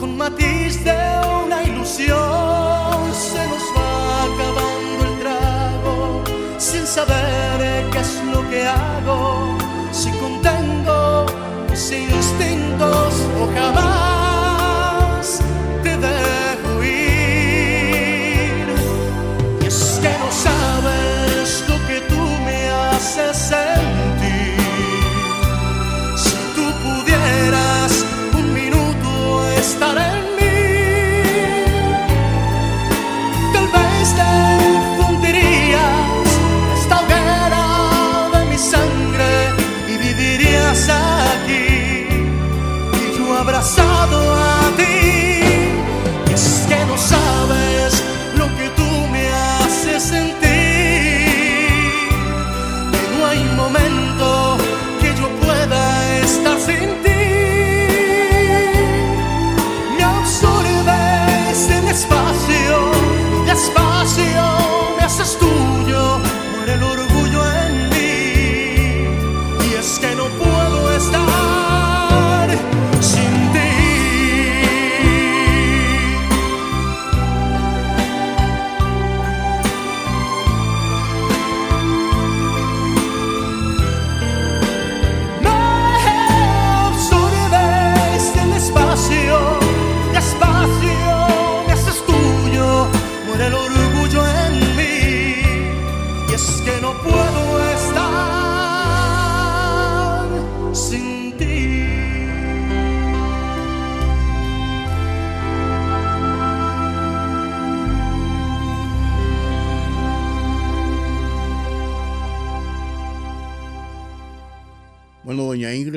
[0.00, 0.98] con matiz de
[1.44, 3.12] una ilusión.
[3.12, 6.22] Se nos va acabando el trago
[6.58, 9.56] sin saber qué es lo que hago,
[9.92, 11.26] si contengo
[11.70, 15.40] mis instintos o jamás
[15.82, 18.66] te dejo ir.
[19.60, 23.51] Y es que no sabes lo que tú me haces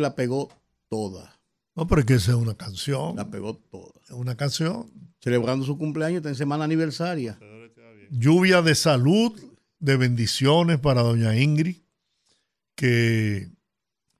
[0.05, 0.49] la pegó
[0.87, 1.39] toda.
[1.75, 3.15] No, pero es que esa es una canción.
[3.15, 3.91] La pegó toda.
[4.05, 4.91] Es una canción.
[5.19, 7.39] Celebrando su cumpleaños, está en semana aniversaria.
[8.11, 9.33] Lluvia de salud,
[9.79, 11.77] de bendiciones para doña Ingrid.
[12.75, 13.49] Que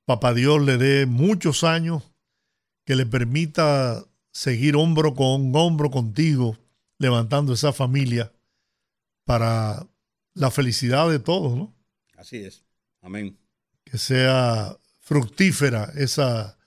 [0.05, 2.03] papá Dios le dé muchos años,
[2.83, 6.57] que le permita seguir hombro con hombro contigo,
[6.97, 8.31] levantando esa familia
[9.23, 9.86] para
[10.33, 11.73] la felicidad de todos, ¿no?
[12.17, 12.63] Así es.
[13.01, 13.38] Amén.
[13.83, 14.75] que sea
[15.05, 16.57] fructífera esa,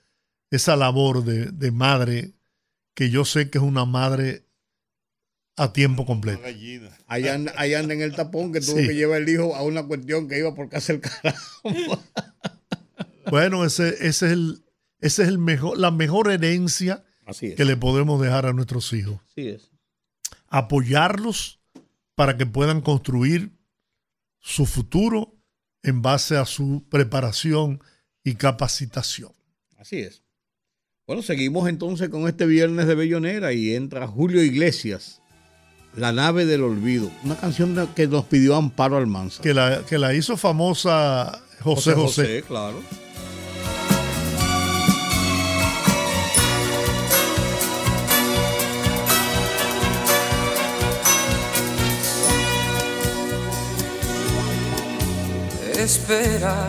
[0.51, 2.32] esa labor de, de madre,
[2.95, 4.47] que yo sé que es una madre
[5.57, 6.41] a tiempo completo.
[7.09, 8.86] Ahí anda, ahí anda en el tapón que tuvo Sí.
[8.86, 11.62] que llevar el hijo a una cuestión que iba por casa el carajo.
[13.30, 14.64] Bueno, ese, ese es, el,
[15.01, 17.57] ese es el mejor, la mejor herencia Así es.
[17.57, 19.20] que le podemos dejar a nuestros hijos.
[19.32, 19.70] Así es.
[20.49, 21.61] Apoyarlos
[22.14, 23.53] para que puedan construir
[24.41, 25.36] su futuro
[25.82, 27.82] en base a su preparación
[28.29, 29.33] y capacitación.
[29.79, 30.22] Así es.
[31.07, 35.22] Bueno, seguimos entonces con este viernes de Bellonera y entra Julio Iglesias,
[35.97, 39.43] La nave del olvido, una canción que nos pidió Amparo Almanza.
[39.43, 42.45] Que la, que la hizo famosa José José.
[42.47, 42.79] claro.
[55.74, 56.68] Espera,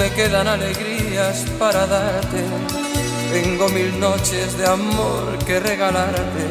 [0.00, 2.42] me quedan alegrías para darte.
[3.32, 6.44] Tengo mil noches de amor que regalarte.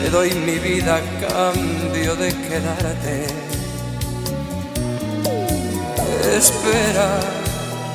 [0.00, 3.26] Te doy mi vida a cambio de quedarte.
[6.36, 7.20] Espera,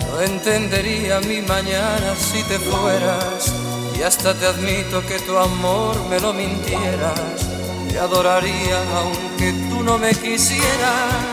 [0.09, 3.53] no entendería mi mañana si te fueras.
[3.95, 7.47] Y hasta te admito que tu amor me lo mintieras.
[7.89, 11.32] Te adoraría aunque tú no me quisieras.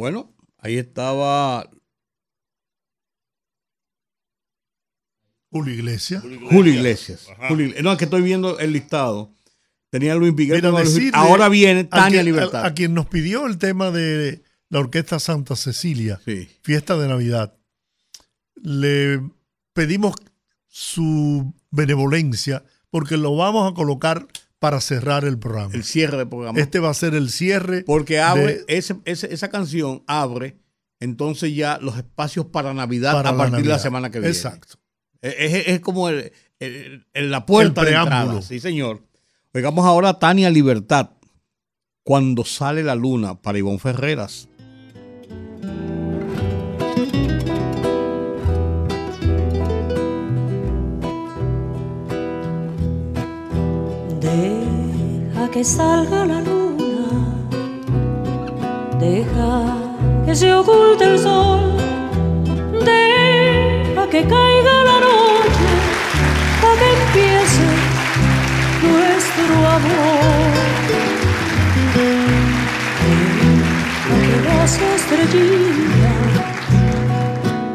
[0.00, 1.68] Bueno, ahí estaba
[5.50, 6.22] Julio Iglesias.
[6.22, 7.26] Julio Iglesias.
[7.48, 7.84] Julio Iglesias.
[7.84, 9.34] No, es que estoy viendo el listado.
[9.90, 10.62] Tenía Luis Miguel.
[10.62, 12.64] Mira, Luis- ahora viene a Tania quien- Libertad.
[12.64, 16.18] A, a quien nos pidió el tema de la Orquesta Santa Cecilia,
[16.62, 17.58] fiesta de Navidad,
[18.54, 19.20] le
[19.74, 20.14] pedimos
[20.66, 24.28] su benevolencia porque lo vamos a colocar
[24.60, 25.74] para cerrar el programa.
[25.74, 26.60] el cierre del programa.
[26.60, 27.82] Este va a ser el cierre.
[27.82, 30.58] Porque abre, de- ese- ese- esa canción abre
[31.00, 34.32] entonces ya los espacios para Navidad Para a la partir de la semana que viene.
[34.36, 34.74] Exacto.
[35.22, 36.30] Es, es- es como el,
[36.60, 38.42] el- el- la puerta de entrada.
[38.42, 39.02] Sí, señor.
[39.54, 41.10] Oigamos ahora a Tania Libertad.
[42.04, 44.48] Cuando sale la luna para Ivonne Ferreras.
[54.20, 57.08] Deja que salga la luna,
[58.98, 59.76] deja
[60.26, 61.60] que se oculte el sol,
[62.84, 65.68] deja que caiga la noche,
[66.60, 67.66] para que empiece
[68.82, 70.40] nuestro amor.
[74.70, 76.12] su estrellita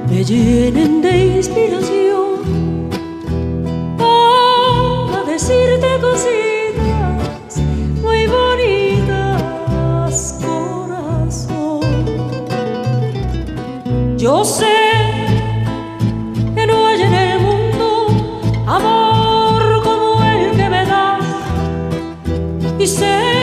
[0.09, 2.89] me llenen de inspiración.
[3.97, 7.57] Para decirte cositas
[8.01, 11.81] muy bonitas, corazón.
[14.17, 14.65] Yo sé
[16.55, 18.07] que no hay en el mundo
[18.67, 21.23] amor como el que me das
[22.79, 23.34] y sé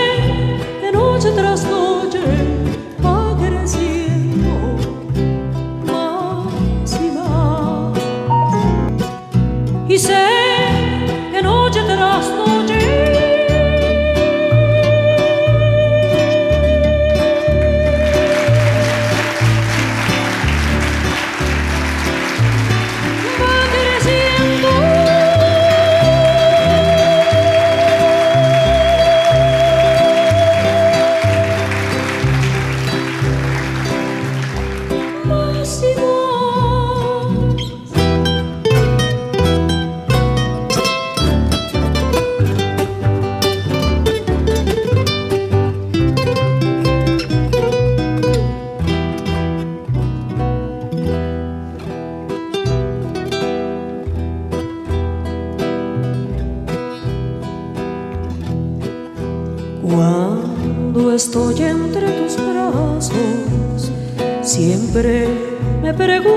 [61.24, 63.12] estoy entre tus brazos,
[64.42, 65.28] siempre
[65.80, 66.32] me pregunto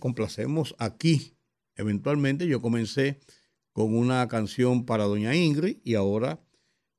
[0.00, 1.36] complacemos aquí.
[1.76, 3.20] Eventualmente yo comencé
[3.72, 6.40] con una canción para Doña Ingrid y ahora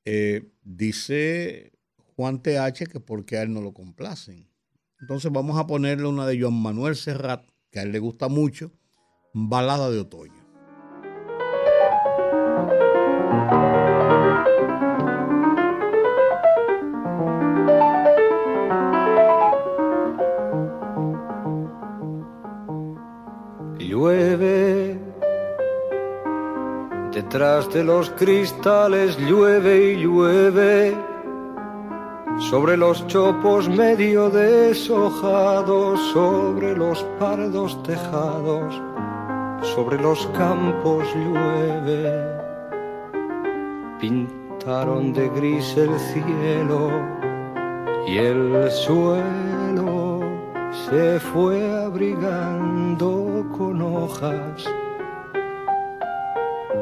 [0.06, 1.74] eh, dice
[2.16, 4.50] Juan TH que porque a él no lo complacen.
[5.00, 8.72] Entonces vamos a ponerle una de Joan Manuel Serrat, que a él le gusta mucho,
[9.34, 10.41] Balada de Otoño.
[27.42, 30.96] Detrás de los cristales llueve y llueve,
[32.52, 38.80] sobre los chopos medio deshojados, sobre los pardos tejados,
[39.74, 42.14] sobre los campos llueve.
[44.00, 46.92] Pintaron de gris el cielo
[48.06, 50.20] y el suelo
[50.88, 54.64] se fue abrigando con hojas,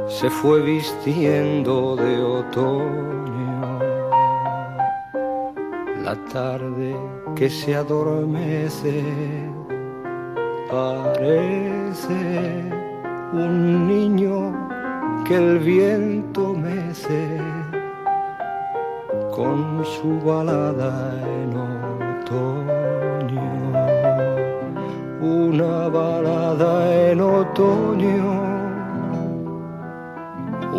[0.09, 3.79] se fue vistiendo de otoño.
[6.03, 6.95] La tarde
[7.35, 9.03] que se adormece
[10.69, 12.63] parece
[13.33, 14.69] un niño
[15.25, 17.39] que el viento mece
[19.35, 22.89] con su balada en otoño.
[25.21, 28.38] Una balada en otoño,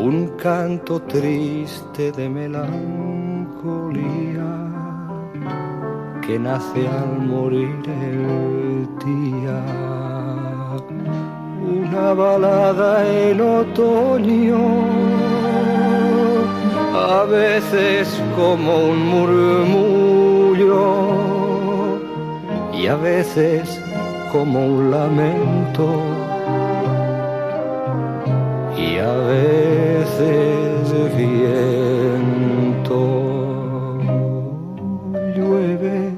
[0.01, 2.71] un canto triste de melancolía
[6.23, 9.63] que nace al morir el día.
[11.63, 14.59] una balada en otoño,
[16.95, 20.87] a veces como un murmullo
[22.73, 23.81] y a veces
[24.33, 26.30] como un lamento
[35.37, 36.13] Llueve,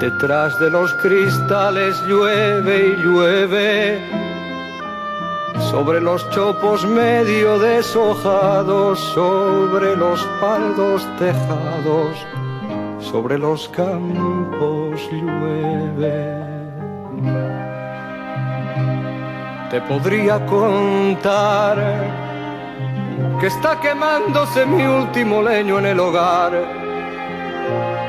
[0.00, 3.98] detrás de los cristales llueve y llueve,
[5.70, 12.26] sobre los chopos medio deshojados, sobre los paldos tejados,
[13.00, 16.38] sobre los campos llueve.
[19.70, 22.27] Te podría contar
[23.40, 26.52] que está quemándose mi último leño en el hogar,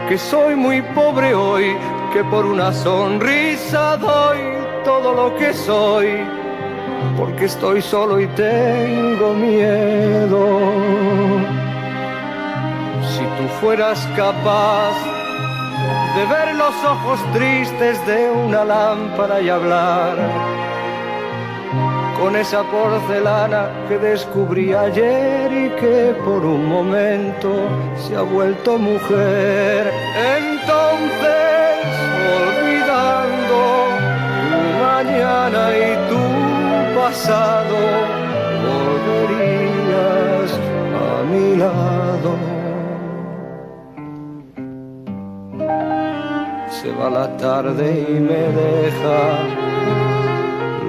[0.07, 1.77] que soy muy pobre hoy,
[2.11, 4.39] que por una sonrisa doy
[4.83, 6.07] todo lo que soy,
[7.15, 10.59] porque estoy solo y tengo miedo.
[13.11, 14.95] Si tú fueras capaz
[16.15, 20.68] de ver los ojos tristes de una lámpara y hablar
[22.19, 27.49] con esa porcelana que descubrí ayer y que por un momento
[27.95, 29.91] se ha vuelto mujer.
[30.37, 31.85] Entonces,
[32.45, 33.59] olvidando
[34.51, 36.23] tu mañana y tu
[36.99, 37.77] pasado,
[38.67, 40.51] volverías
[41.05, 42.31] a mi lado.
[46.69, 50.08] Se va la tarde y me deja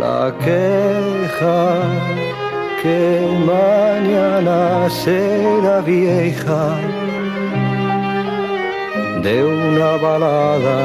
[0.01, 1.62] la queja
[2.80, 3.01] que
[3.53, 6.64] mañana será vieja
[9.24, 10.78] de una balada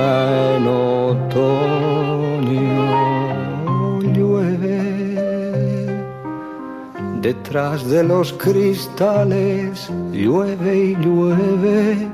[0.58, 2.84] en otoño.
[4.16, 4.82] Llueve
[7.22, 12.10] detrás de los cristales llueve y llueve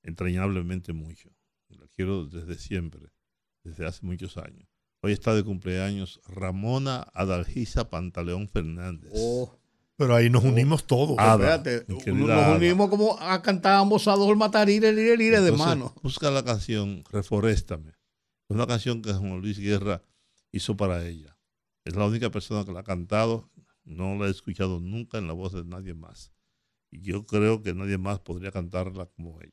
[0.02, 1.28] entrañablemente mucho.
[1.68, 3.10] La quiero desde siempre,
[3.62, 4.70] desde hace muchos años.
[5.02, 9.12] Hoy está de cumpleaños Ramona Adalgisa Pantaleón Fernández.
[10.00, 11.14] Pero ahí nos unimos todos.
[11.18, 15.94] Ada, Espérate, nos unimos como a cantar ambos a dos matarire, lire, lire de mano.
[16.02, 17.90] Busca la canción Reforéstame.
[17.90, 20.02] Es una canción que Juan Luis Guerra
[20.52, 21.36] hizo para ella.
[21.84, 23.50] Es la única persona que la ha cantado.
[23.84, 26.32] No la he escuchado nunca en la voz de nadie más.
[26.90, 29.52] Y yo creo que nadie más podría cantarla como ella.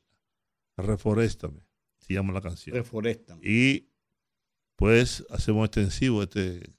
[0.78, 1.60] Reforéstame,
[1.98, 2.74] se llama la canción.
[2.74, 3.42] Reforéstame.
[3.46, 3.90] Y
[4.76, 6.72] pues hacemos extensivo este,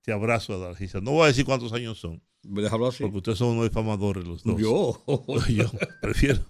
[0.00, 1.00] este abrazo a Dalgisa.
[1.00, 2.22] No voy a decir cuántos años son.
[2.42, 3.02] Déjalo así.
[3.02, 4.58] Porque ustedes son unos difamadores los dos.
[4.60, 5.02] Yo.
[5.48, 5.70] Yo
[6.00, 6.40] prefiero.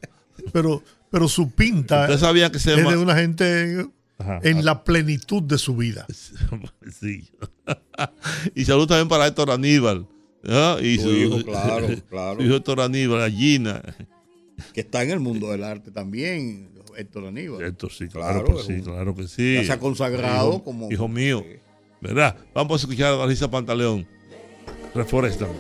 [0.53, 3.86] Pero, pero su pinta sabían que se es de una gente
[4.18, 4.38] Ajá.
[4.42, 6.07] en la plenitud de su vida.
[7.01, 7.28] Sí.
[8.55, 10.07] y salud también para Héctor Aníbal.
[10.82, 12.40] Y Su hijo, claro, claro.
[12.40, 13.82] Su hijo Héctor Aníbal, la Gina.
[14.72, 17.62] Que está en el mundo del arte también, Héctor Aníbal.
[17.64, 19.55] Héctor, sí, claro, Claro, que sí, un- claro que sí.
[19.55, 21.44] ya se ha consagrado Hijo- como- Hijo mío.
[22.01, 22.36] ¿Verdad?
[22.55, 24.07] Vamos a escuchar a Dalisa Pantaleón.
[24.94, 25.53] Reforéstame.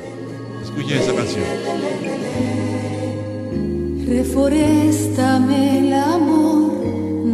[0.62, 1.44] Escuchen esa canción.
[4.06, 6.80] Reforéstame el amor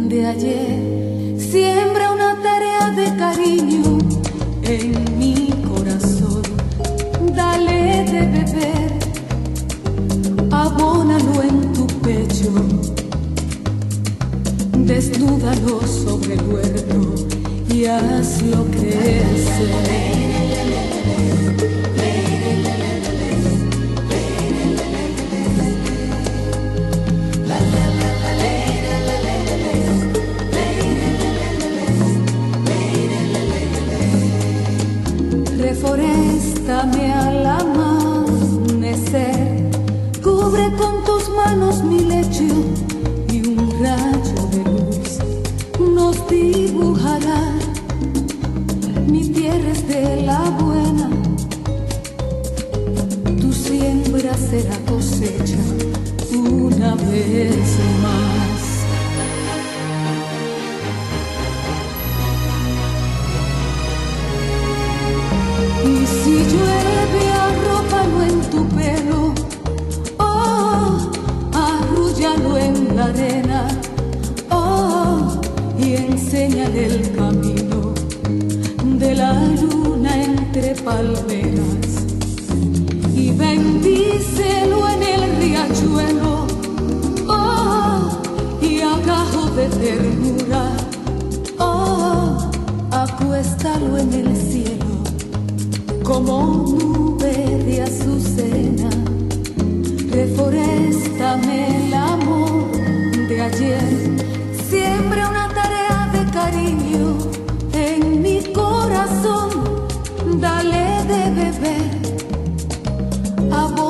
[0.09, 3.97] de ayer, siembra una tarea de cariño
[4.63, 6.43] en mi corazón,
[7.35, 8.93] dale de beber,
[10.51, 12.51] abónalo en tu pecho,
[14.85, 17.26] desnúdalo sobre el huerto
[17.85, 20.07] hazlo crecer.
[35.57, 37.96] Reforéstame al amanecer,
[50.01, 51.09] la buena,
[53.41, 55.57] tu siembra será cosecha
[56.31, 58.61] una vez más.
[65.83, 69.33] Y si llueve, arrópalo en tu pelo,
[70.19, 71.11] oh,
[71.53, 73.67] arrúllalo en la arena,
[74.51, 75.41] oh,
[75.79, 77.76] y enséñale el camino
[79.07, 81.91] de la luna entre palmeras.
[83.15, 86.45] Y bendícelo en el riachuelo,
[87.29, 88.19] oh,
[88.61, 90.63] y agajo de ternura,
[91.57, 92.51] oh,
[92.91, 94.93] acuéstalo en el cielo
[96.03, 97.35] como nube
[97.65, 98.89] de azucena.
[100.11, 102.71] Reforéstame el amor
[103.29, 104.06] de ayer.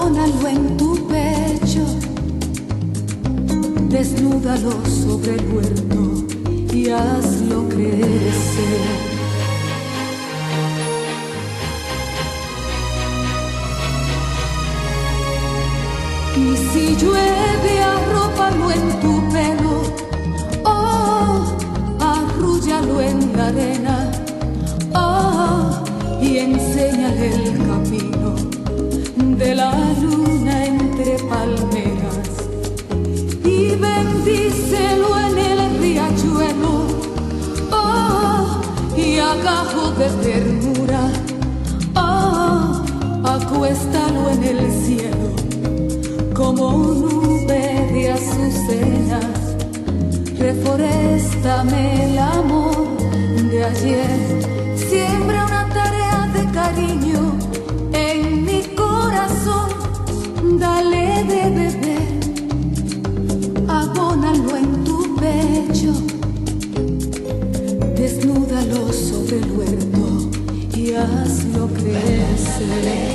[0.08, 1.86] Abónalo en tu pecho.
[3.90, 6.26] Desnúdalo sobre el huerto
[6.74, 9.08] y hazlo crecer.
[16.38, 19.82] Y si llueve, arrópalo en tu pelo,
[20.64, 21.44] oh,
[22.00, 24.12] arrúllalo en la arena,
[24.94, 25.84] oh,
[26.22, 28.27] y enséñale el camino
[29.38, 29.72] de la
[30.02, 32.30] luna entre palmeras.
[33.44, 36.88] Y bendícelo en el riachuelo,
[37.72, 38.62] oh,
[38.98, 41.12] y agajo de ternura,
[41.96, 42.84] oh,
[43.26, 45.28] acuéstalo en el cielo
[46.34, 49.56] como nube de azucenas,
[50.38, 52.98] reforéstame el amor
[53.52, 54.47] de ayer,
[71.58, 73.07] hazlo crecer.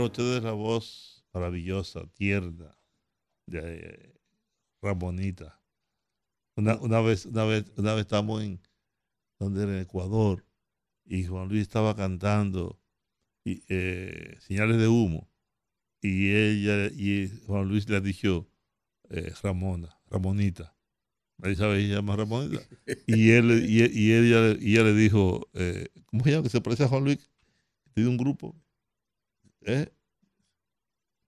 [0.00, 2.74] Escucharon ustedes la voz maravillosa, tierna
[3.46, 4.20] de eh,
[4.80, 5.60] Ramonita.
[6.56, 8.60] Una, una vez, una vez, una vez estamos en
[9.38, 10.46] donde en Ecuador
[11.04, 12.80] y Juan Luis estaba cantando
[13.44, 15.28] y, eh, señales de humo
[16.00, 18.48] y ella y Juan Luis le dijo
[19.10, 20.74] eh, Ramona, Ramonita.
[21.36, 22.62] Nadie sabe ella llama Ramonita.
[23.06, 26.44] Y él y, y ella, y ella le dijo, eh, ¿cómo se llama?
[26.44, 27.30] Que se parece a Juan Luis.
[27.92, 28.56] Tiene un grupo.
[29.62, 29.88] ¿Eh?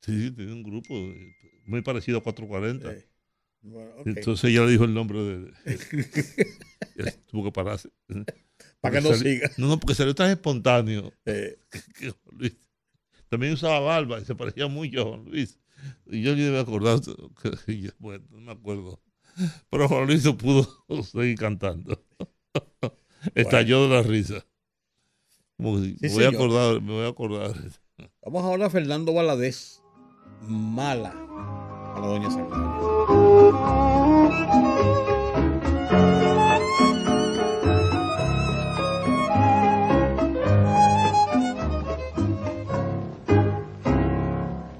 [0.00, 2.92] Sí, sí, tiene un grupo eh, muy parecido a 440.
[3.62, 4.06] Bueno, ok.
[4.08, 5.38] Entonces ella le dijo el nombre de.
[6.96, 7.88] de- tuvo que pararse.
[8.80, 9.50] Para que no salió- siga.
[9.58, 11.12] No, no, porque salió tan espontáneo.
[11.26, 11.56] Eh.
[11.98, 12.56] que Juan Luis
[13.28, 15.58] también usaba barba y se parecía mucho a Juan Luis.
[16.06, 17.00] Y yo ni me acordaba.
[17.00, 19.00] que- Bueno, no me acuerdo.
[19.70, 20.66] Pero Juan Luis no pudo
[21.04, 22.04] seguir cantando.
[23.36, 24.44] Estalló de la risa.
[25.56, 27.54] Como Sí, me, voy a acordar, me voy a acordar.
[28.24, 29.82] Vamos ahora a Fernando Valadez.
[30.43, 31.12] Mala.
[31.95, 32.28] A la doña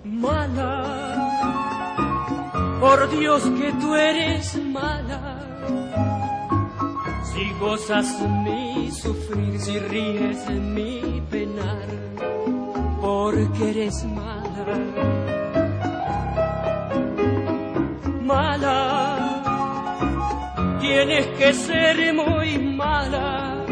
[0.05, 0.69] mala.
[2.81, 5.39] Por Dios que tú eres mala.
[7.25, 12.12] Si gozas mi sufrir, si ríes mi penar,
[13.03, 14.79] porque eres mala.
[18.23, 18.79] Mala.
[20.81, 23.67] Tienes que ser muy mala.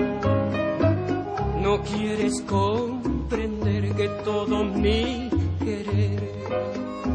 [1.62, 5.30] No quieres comprender que todo mi
[5.64, 6.20] querer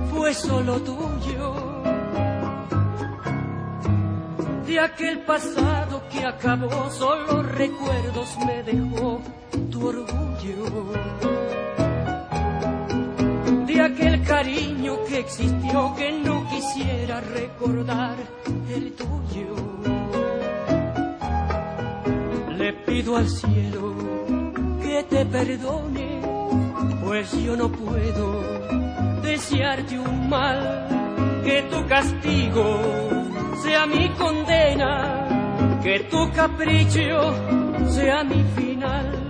[0.10, 1.54] fue solo tuyo.
[4.66, 9.22] De aquel pasado que acabó, solo recuerdos me dejó
[9.70, 10.26] tu orgullo.
[13.66, 18.16] De aquel cariño que existió que no quisiera recordar
[18.70, 19.56] el tuyo.
[22.58, 23.96] Le pido al cielo
[24.82, 26.22] que te perdone,
[27.04, 28.42] pues yo no puedo
[29.22, 32.80] desearte un mal, que tu castigo
[33.64, 37.34] sea mi condena, que tu capricho
[37.90, 38.66] sea mi fin.
[38.76, 39.25] final.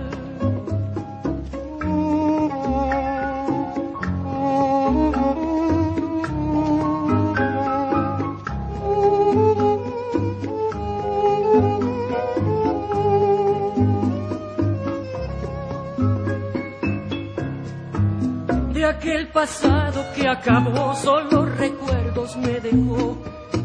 [19.36, 23.18] Pasado que acabó, solo recuerdos me dejó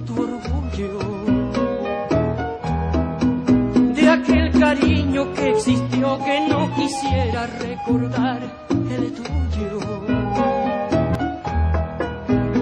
[0.06, 1.00] tu orgullo.
[3.96, 9.80] De aquel cariño que existió que no quisiera recordar el tuyo.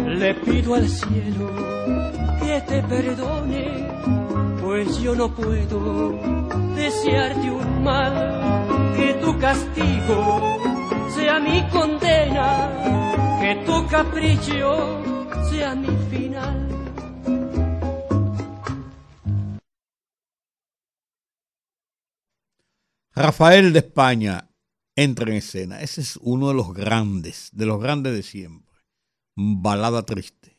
[0.06, 1.50] Le pido al cielo
[2.44, 3.88] que te perdone,
[4.62, 6.12] pues yo no puedo
[6.76, 8.14] desearte un mal,
[8.96, 10.60] que tu castigo
[11.10, 15.02] sea mi condena, que tu capricho
[15.50, 16.68] sea mi final.
[23.16, 24.50] Rafael de España
[24.96, 25.82] entra en escena.
[25.82, 28.78] Ese es uno de los grandes, de los grandes de siempre.
[29.36, 30.59] Balada triste.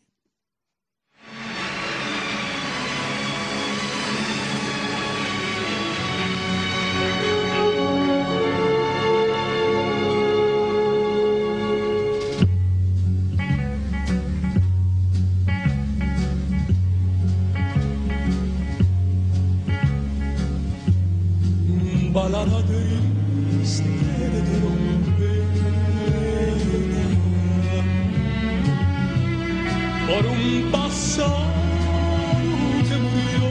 [22.12, 23.84] Balada triste
[24.32, 25.70] de trompeta
[30.08, 31.46] por un pasado
[32.88, 33.46] que murió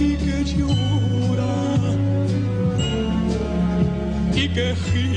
[0.00, 1.54] y que llora
[4.34, 5.09] y que gime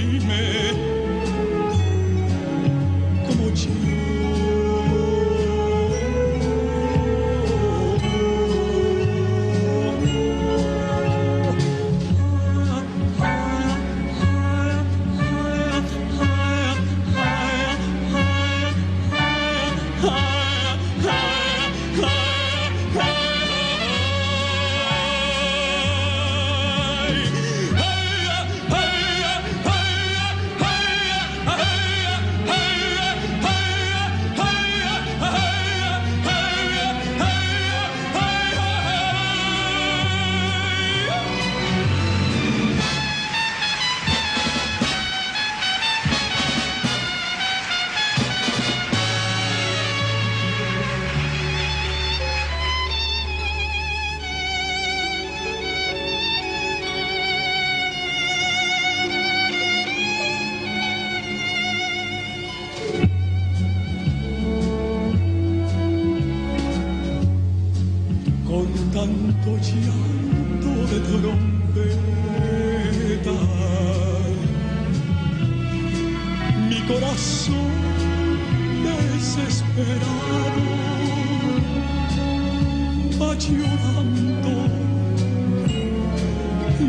[83.38, 84.70] llorando,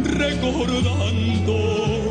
[0.04, 2.03] recordando.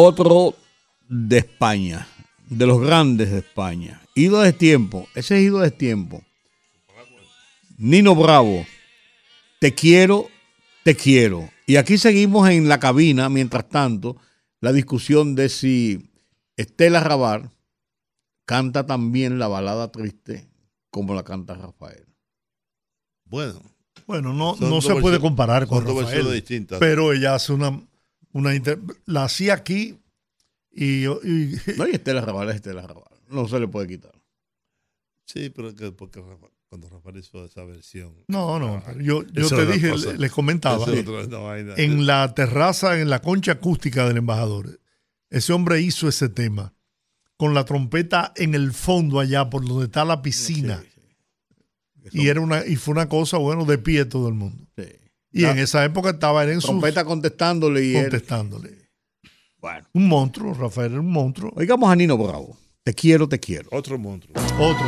[0.00, 0.54] Otro
[1.08, 2.06] de España,
[2.48, 4.00] de los grandes de España.
[4.14, 6.22] Ido de tiempo, ese es Ido de tiempo.
[7.78, 8.64] Nino Bravo,
[9.58, 10.28] Te quiero,
[10.84, 11.50] te quiero.
[11.66, 14.16] Y aquí seguimos en la cabina, mientras tanto,
[14.60, 16.12] la discusión de si
[16.56, 17.50] Estela Rabar
[18.44, 20.48] canta también la balada triste
[20.90, 22.06] como la canta Rafael.
[23.24, 23.60] Bueno.
[24.06, 26.78] Bueno, no, no se puede comparar con Rafael, versiones distintas.
[26.78, 27.82] pero ella hace una,
[28.32, 29.98] una inter- la hacía aquí
[30.70, 33.04] y, y- No, y Estela Raval es Estela Raval.
[33.28, 34.12] No se le puede quitar.
[35.24, 38.14] Sí, pero que, porque Rafa- cuando Rafael hizo esa versión.
[38.28, 40.12] no, no, pero yo, yo te dije, cosa.
[40.12, 40.84] les comentaba,
[41.76, 44.78] en la terraza, en la concha acústica del embajador,
[45.30, 46.74] ese hombre hizo ese tema
[47.36, 50.82] con la trompeta en el fondo allá por donde está la piscina.
[52.10, 54.66] Y era una y fue una cosa, bueno, de pie todo el mundo.
[55.32, 58.88] Y La- en esa época estaba él en su Trompeta contestándole y él- contestándole.
[59.60, 59.86] Bueno.
[59.92, 61.52] Un monstruo, Rafael un monstruo.
[61.56, 62.56] Oigamos a Nino Bravo.
[62.84, 63.68] Te quiero, te quiero.
[63.72, 64.34] Otro monstruo.
[64.58, 64.86] Otro.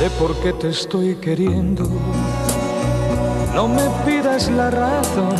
[0.00, 1.84] de por qué te estoy queriendo.
[3.54, 5.36] No me pidas la razón,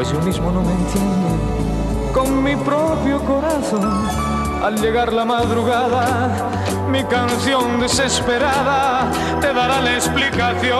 [0.00, 1.28] pues yo mismo no me entiendo
[2.14, 4.08] con mi propio corazón.
[4.64, 6.50] Al llegar la madrugada,
[6.88, 9.10] mi canción desesperada
[9.42, 10.78] te dará la explicación.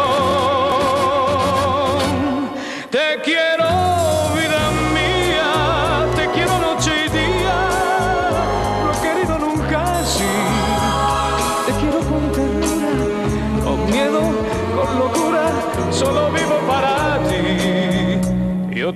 [2.90, 3.49] Te quiero,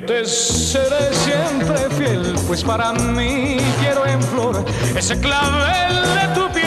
[0.06, 4.64] te seré siempre fiel, pues para mí quiero en flor
[4.96, 6.63] ese clavel de tu piel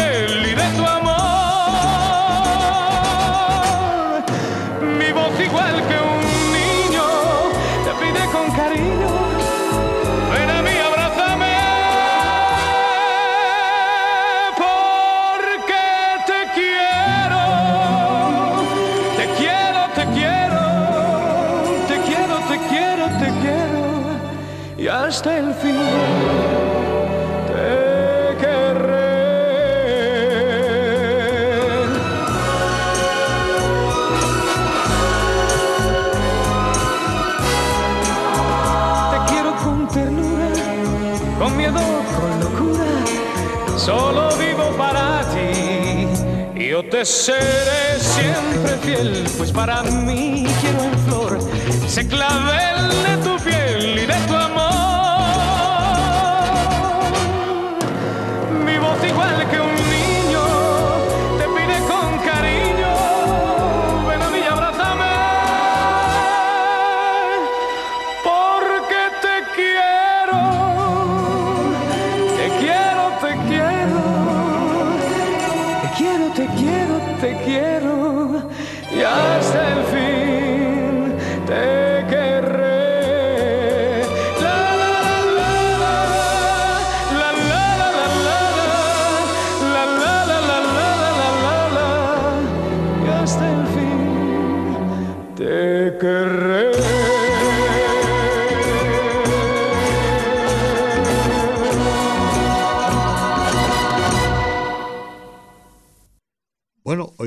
[25.62, 25.72] te
[28.40, 29.14] querré.
[39.12, 40.50] Te quiero con ternura,
[41.40, 41.82] con miedo,
[42.16, 42.86] con locura,
[43.78, 46.08] solo vivo para ti.
[46.70, 51.40] Yo te seré siempre fiel, pues para mí quiero en flor
[51.86, 53.17] ese clavel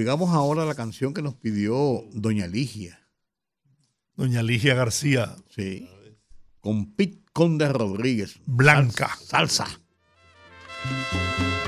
[0.01, 3.07] oigamos ahora la canción que nos pidió Doña Ligia.
[4.17, 5.37] Doña Ligia García.
[5.55, 5.89] Sí.
[6.61, 8.41] Con Pit Conde Rodríguez.
[8.47, 9.17] Blanca.
[9.23, 9.67] Salsa.
[10.83, 11.60] Supe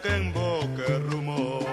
[0.00, 1.66] boca en boca el rumor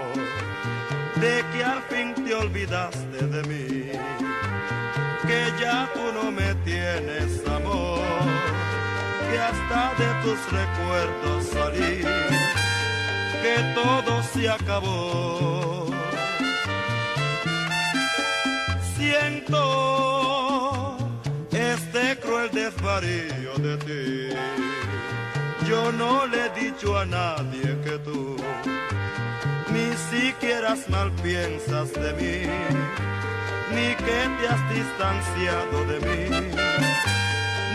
[1.15, 3.91] de que al fin te olvidaste de mí,
[5.25, 8.01] que ya tú no me tienes amor,
[9.29, 12.03] que hasta de tus recuerdos salí,
[13.41, 15.87] que todo se acabó.
[18.97, 19.59] Siento
[21.51, 24.56] este cruel desvarío de ti.
[25.77, 28.35] Yo no le he dicho a nadie que tú
[29.73, 32.37] ni siquiera mal piensas de mí,
[33.75, 36.23] ni que te has distanciado de mí,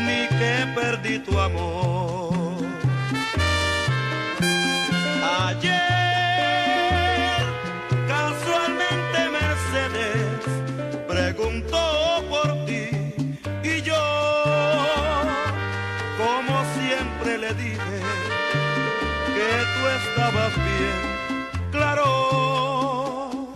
[0.06, 2.64] ni que perdí tu amor.
[5.46, 6.01] Ayer,
[19.88, 21.00] estabas bien.
[21.70, 23.52] Claro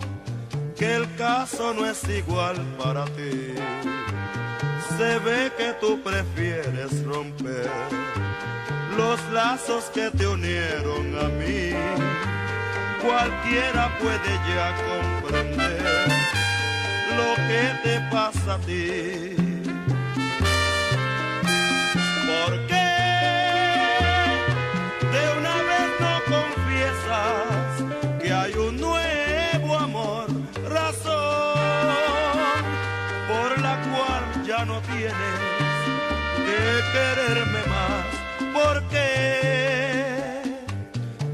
[0.77, 3.53] que el caso no es igual para ti.
[4.97, 7.69] Se ve que tú prefieres romper
[8.97, 11.73] los lazos que te unieron a mí.
[13.01, 16.07] Cualquiera puede ya comprender
[17.15, 19.36] lo que te pasa a ti.
[36.93, 38.05] Quererme más.
[38.53, 40.41] ¿Por qué?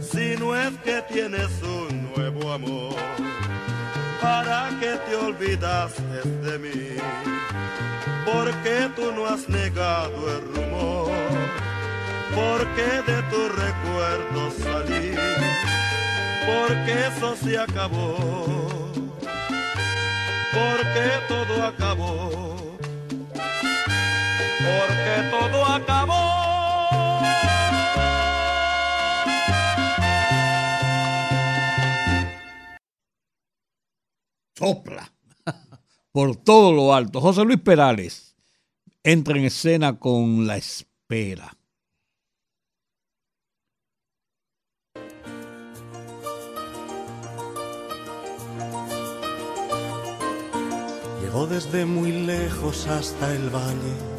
[0.01, 2.95] Si no es que tienes un nuevo amor,
[4.21, 6.83] ¿para qué te olvidaste de mí?
[8.25, 11.11] porque tú no has negado el rumor,
[12.33, 15.11] porque de tu recuerdo salí,
[16.45, 18.17] porque eso se acabó,
[20.53, 22.52] porque todo acabó,
[24.63, 26.43] porque todo acabó.
[34.57, 35.11] Sopla.
[36.11, 37.19] Por todo lo alto.
[37.19, 38.35] José Luis Perales
[39.03, 41.57] entra en escena con La Espera.
[51.21, 54.12] Llegó desde muy lejos hasta el valle.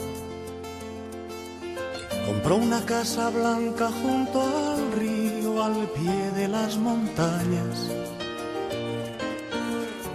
[2.27, 7.91] Compró una casa blanca junto al río, al pie de las montañas.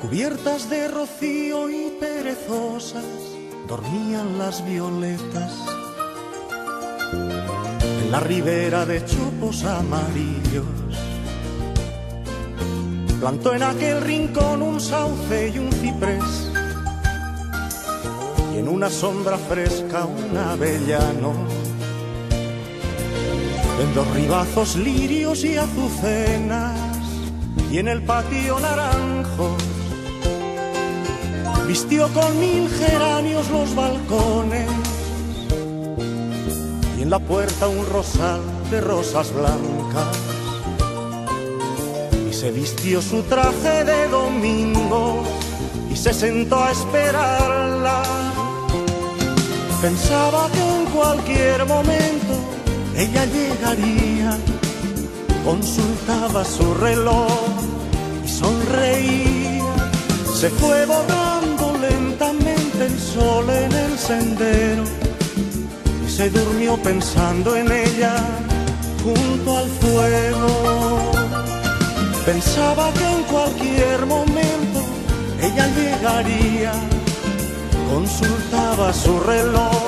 [0.01, 3.05] Cubiertas de rocío y perezosas,
[3.67, 5.53] dormían las violetas.
[8.03, 10.65] En la ribera de chopos amarillos,
[13.19, 16.49] plantó en aquel rincón un sauce y un ciprés.
[18.55, 21.58] Y en una sombra fresca un avellano.
[23.79, 26.77] En dos ribazos lirios y azucenas.
[27.71, 29.69] Y en el patio naranjos
[31.69, 34.67] vistió con mil geranios los balcones
[36.97, 38.41] y en la puerta un rosal
[38.71, 40.17] de rosas blancas
[42.27, 45.21] y se vistió su traje de domingo
[45.91, 48.01] y se sentó a esperarla.
[49.79, 52.58] Pensaba que en cualquier momento
[52.99, 54.37] ella llegaría,
[55.45, 57.31] consultaba su reloj
[58.25, 59.63] y sonreía.
[60.35, 64.83] Se fue borrando lentamente el sol en el sendero
[66.05, 68.15] y se durmió pensando en ella
[69.01, 71.11] junto al fuego.
[72.25, 74.79] Pensaba que en cualquier momento
[75.41, 76.73] ella llegaría,
[77.89, 79.83] consultaba su reloj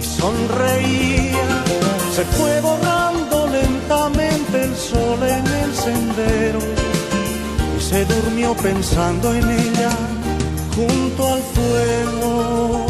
[0.00, 1.99] y sonreía.
[2.14, 6.58] Se fue borrando lentamente el sol en el sendero
[7.78, 9.90] y se durmió pensando en ella
[10.74, 12.86] junto al fuego.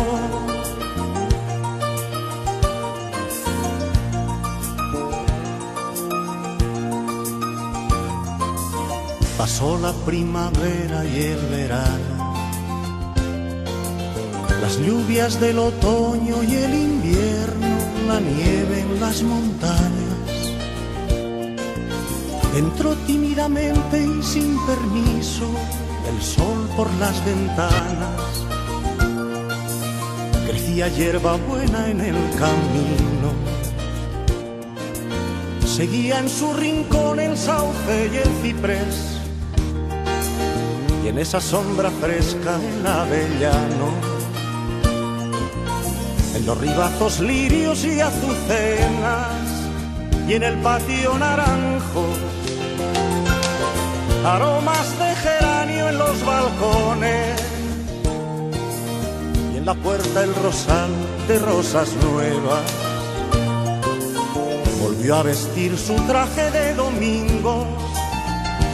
[9.36, 12.34] Pasó la primavera y el verano,
[14.60, 17.69] las lluvias del otoño y el invierno,
[18.06, 20.10] la nieve en las montañas.
[22.56, 25.48] Entró tímidamente y sin permiso
[26.08, 28.44] el sol por las ventanas.
[30.46, 33.30] Crecía hierba buena en el camino.
[35.64, 39.18] Seguía en su rincón el sauce y el ciprés.
[41.04, 44.09] Y en esa sombra fresca el avellano.
[46.40, 49.28] En los ribazos lirios y azucenas.
[50.26, 52.16] Y en el patio naranjos
[54.24, 57.42] aromas de geranio en los balcones
[59.52, 60.90] y en la puerta el rosal
[61.28, 62.62] de rosas nuevas.
[64.80, 67.66] Volvió a vestir su traje de domingo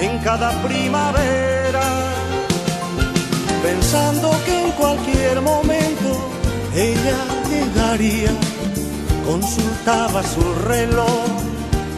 [0.00, 1.82] en cada primavera,
[3.60, 6.30] pensando que en cualquier momento
[6.74, 8.30] ella llegaría,
[9.24, 11.26] consultaba su reloj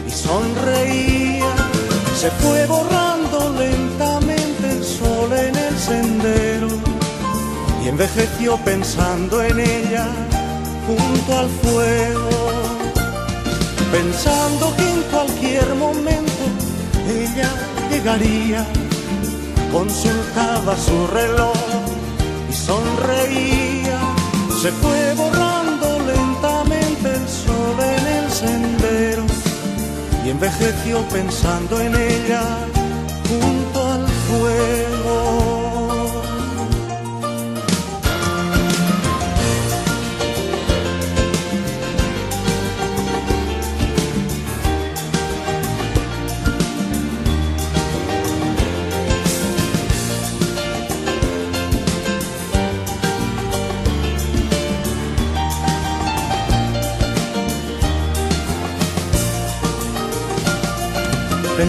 [0.07, 1.51] y sonreía.
[2.15, 6.67] Se fue borrando lentamente el sol en el sendero
[7.83, 10.07] y envejeció pensando en ella
[10.85, 12.29] junto al fuego.
[13.91, 16.43] pensando que en cualquier momento
[17.07, 17.49] ella
[17.91, 18.65] llegaría.
[19.71, 21.55] Consultaba su reloj
[22.49, 23.99] y sonreía.
[24.61, 25.28] Se fue borrando
[28.41, 29.25] en el sendero
[30.25, 32.41] y envejeció pensando en ella
[33.27, 34.88] junto al fuego.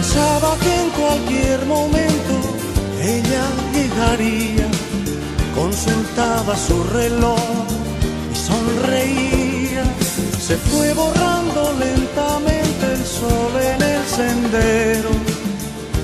[0.01, 2.33] Pensaba que en cualquier momento
[3.03, 4.67] ella llegaría,
[5.53, 7.37] consultaba su reloj
[8.33, 9.83] y sonreía.
[10.39, 15.11] Se fue borrando lentamente el sol en el sendero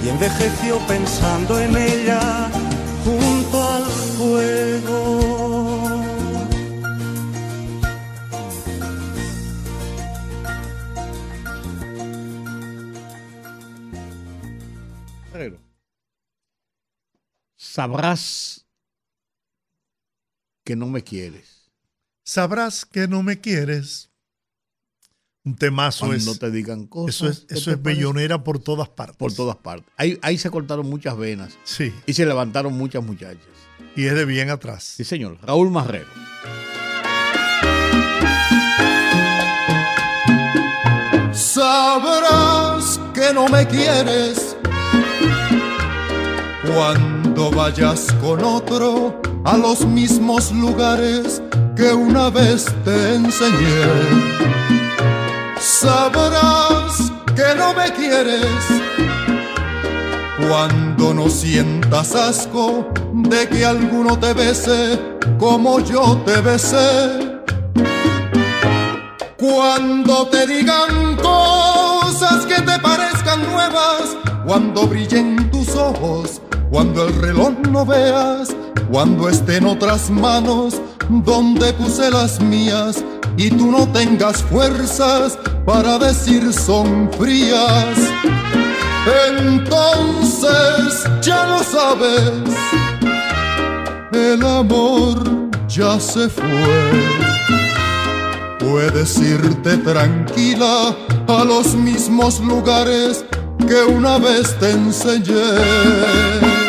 [0.05, 2.51] y envejeció pensando en ella
[17.77, 18.65] Sabrás
[20.65, 21.69] que no me quieres.
[22.23, 24.09] Sabrás que no me quieres.
[25.45, 26.39] Un temazo Cuando es.
[26.39, 27.15] te digan cosas.
[27.15, 29.17] Eso es, eso es bellonera por todas partes.
[29.17, 29.93] Por todas partes.
[29.95, 31.53] Ahí, ahí se cortaron muchas venas.
[31.65, 31.93] Sí.
[32.07, 33.45] Y se levantaron muchas muchachas.
[33.95, 34.83] Y es de bien atrás.
[34.83, 35.37] Sí, señor.
[35.43, 36.07] Raúl Marrero.
[41.31, 44.57] Sabrás que no me quieres
[46.73, 51.41] cuando vayas con otro a los mismos lugares
[51.75, 54.37] que una vez te enseñé.
[55.59, 58.47] Sabrás que no me quieres
[60.47, 64.99] cuando no sientas asco de que alguno te bese
[65.39, 67.37] como yo te besé.
[69.37, 77.53] Cuando te digan cosas que te parezcan nuevas, cuando brillen tus ojos, cuando el reloj
[77.71, 78.49] no veas,
[78.91, 83.03] cuando estén otras manos donde puse las mías
[83.37, 87.97] y tú no tengas fuerzas para decir son frías.
[89.37, 92.31] Entonces ya lo sabes,
[94.11, 95.23] el amor
[95.67, 97.27] ya se fue.
[98.59, 100.95] Puedes irte tranquila
[101.27, 103.23] a los mismos lugares
[103.65, 106.66] que una vez te enseñé.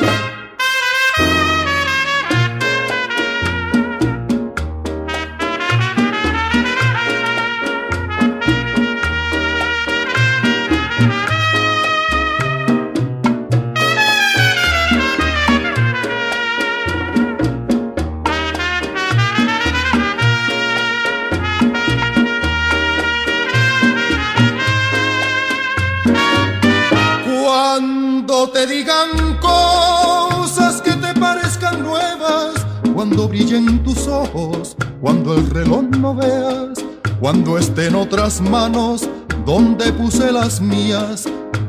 [33.18, 36.78] Cuando brillen tus ojos, cuando el reloj no veas,
[37.18, 39.08] cuando estén otras manos
[39.44, 41.24] donde puse las mías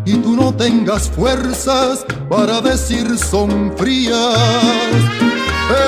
[0.05, 4.37] y tú no tengas fuerzas para decir son frías.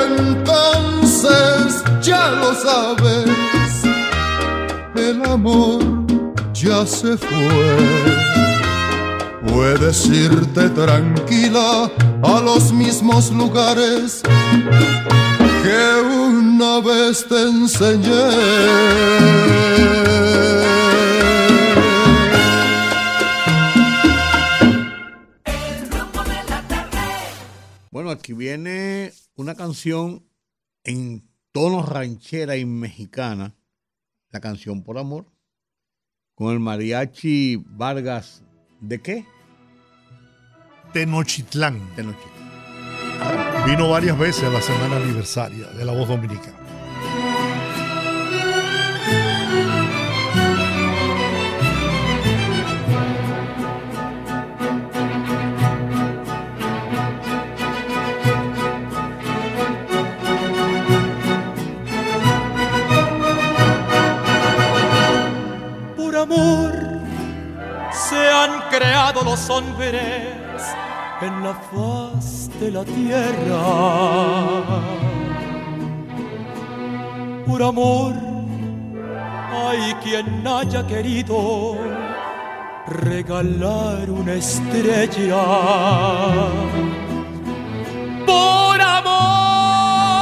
[0.09, 3.83] Entonces ya lo sabes,
[4.95, 5.83] el amor
[6.55, 7.77] ya se fue.
[9.53, 11.91] Puedes irte tranquila
[12.23, 14.23] a los mismos lugares
[15.63, 18.11] que una vez te enseñé.
[27.91, 30.25] Bueno, aquí viene una canción
[30.83, 33.55] en tono ranchera y mexicana,
[34.29, 35.25] la canción por amor,
[36.35, 38.43] con el mariachi Vargas,
[38.79, 39.25] ¿de qué?
[40.93, 41.79] Tenochtitlán.
[43.65, 46.57] Vino varias veces a la semana aniversaria de la voz dominicana.
[65.95, 66.73] Por amor
[67.91, 70.01] se han creado los hombres
[71.21, 72.10] en la faz
[72.61, 73.61] de la tierra.
[77.47, 78.13] Por amor
[79.51, 81.75] hay quien haya querido
[82.87, 85.43] regalar una estrella.
[88.27, 90.19] Por amor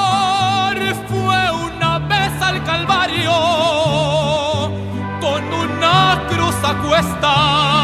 [1.10, 3.36] fue una vez al Calvario
[5.20, 7.79] con una cruz a cuestas.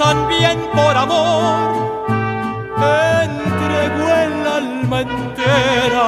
[0.00, 2.00] También por amor
[3.22, 6.06] entregó el alma entera.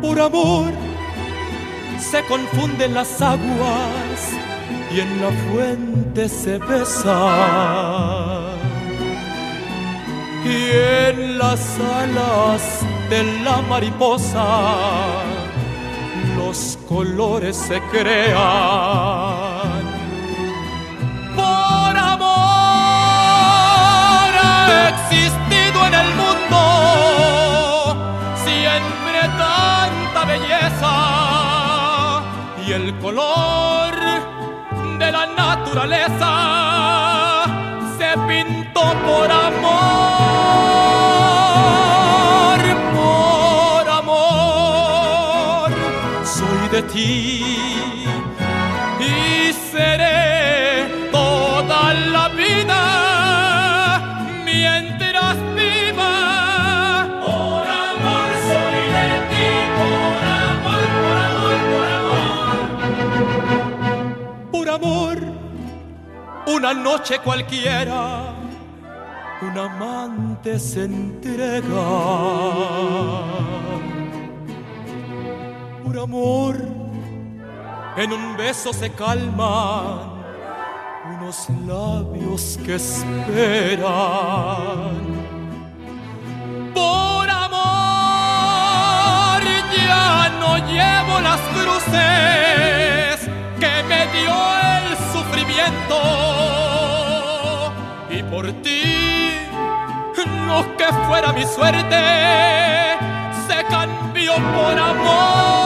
[0.00, 0.72] Por amor
[1.98, 4.18] se confunden las aguas
[4.90, 7.18] y en la fuente se besa.
[10.42, 10.70] Y
[11.10, 12.80] en las alas
[13.10, 14.46] de la mariposa
[16.38, 19.39] los colores se crean.
[32.66, 33.94] Y el color
[34.98, 36.30] de la naturaleza
[37.98, 39.80] se pintó por amor,
[42.94, 45.70] por amor.
[46.24, 47.39] Soy de ti
[66.70, 68.34] una noche cualquiera,
[69.42, 71.66] un amante se entrega.
[75.84, 76.56] Por amor,
[77.96, 80.10] en un beso se calman
[81.12, 83.90] unos labios que esperan.
[86.72, 87.50] Por amor
[89.76, 93.28] ya no llevo las cruces
[93.58, 94.59] que me dio
[98.10, 99.46] Y por ti,
[100.46, 102.00] lo que fuera mi suerte,
[103.46, 105.59] se cambió por amor.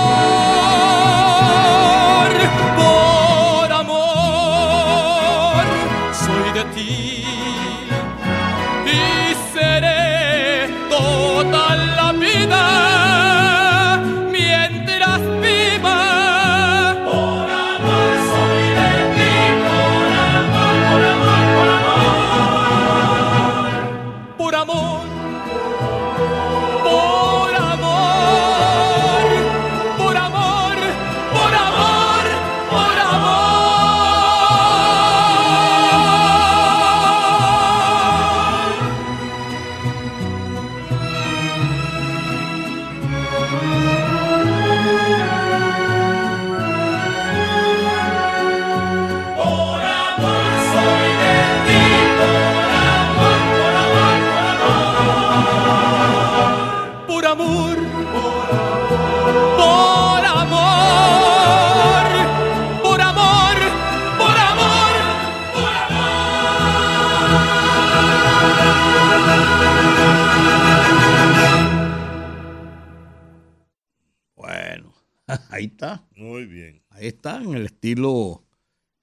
[76.45, 76.83] Muy bien.
[76.91, 78.45] Ahí está, en el estilo,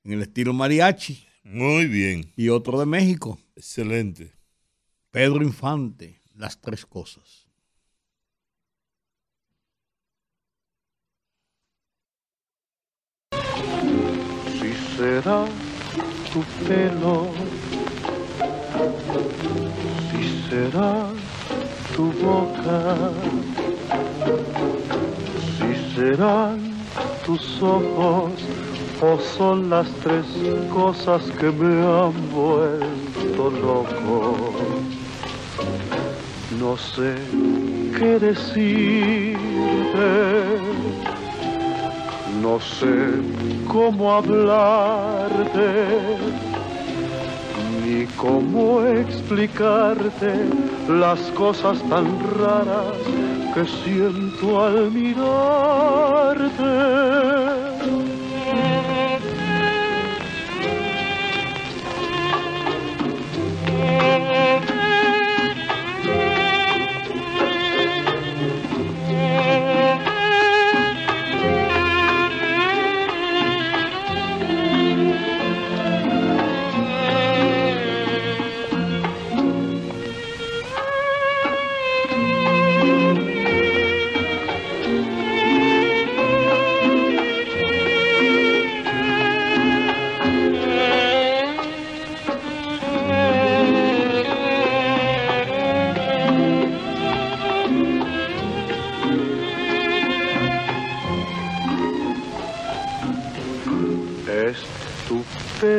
[0.03, 1.25] en el estilo mariachi.
[1.43, 2.31] Muy bien.
[2.35, 3.39] Y otro de México.
[3.55, 4.31] Excelente.
[5.09, 7.47] Pedro Infante, las tres cosas.
[14.59, 15.45] Si será
[16.31, 17.31] tu pelo,
[20.11, 21.11] si será
[21.95, 23.11] tu boca,
[25.57, 26.80] si serán
[27.37, 28.33] tus ojos
[29.01, 30.25] o son las tres
[30.73, 34.53] cosas que me han vuelto loco.
[36.59, 37.15] No sé
[37.97, 39.37] qué decirte.
[42.41, 42.95] No sé
[43.67, 45.57] cómo hablarte,
[47.91, 50.45] y cómo explicarte
[50.87, 52.05] las cosas tan
[52.39, 52.95] raras
[53.53, 56.31] que siento al mirarte.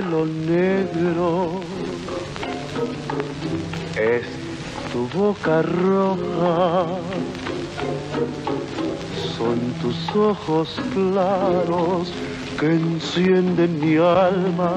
[0.03, 1.61] Pelo negro,
[3.97, 4.27] es
[4.93, 6.87] tu boca roja,
[9.37, 12.12] son tus ojos claros
[12.59, 14.73] que encienden mi alma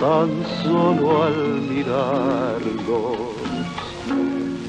[0.00, 0.30] tan
[0.62, 3.18] solo al mirarlos.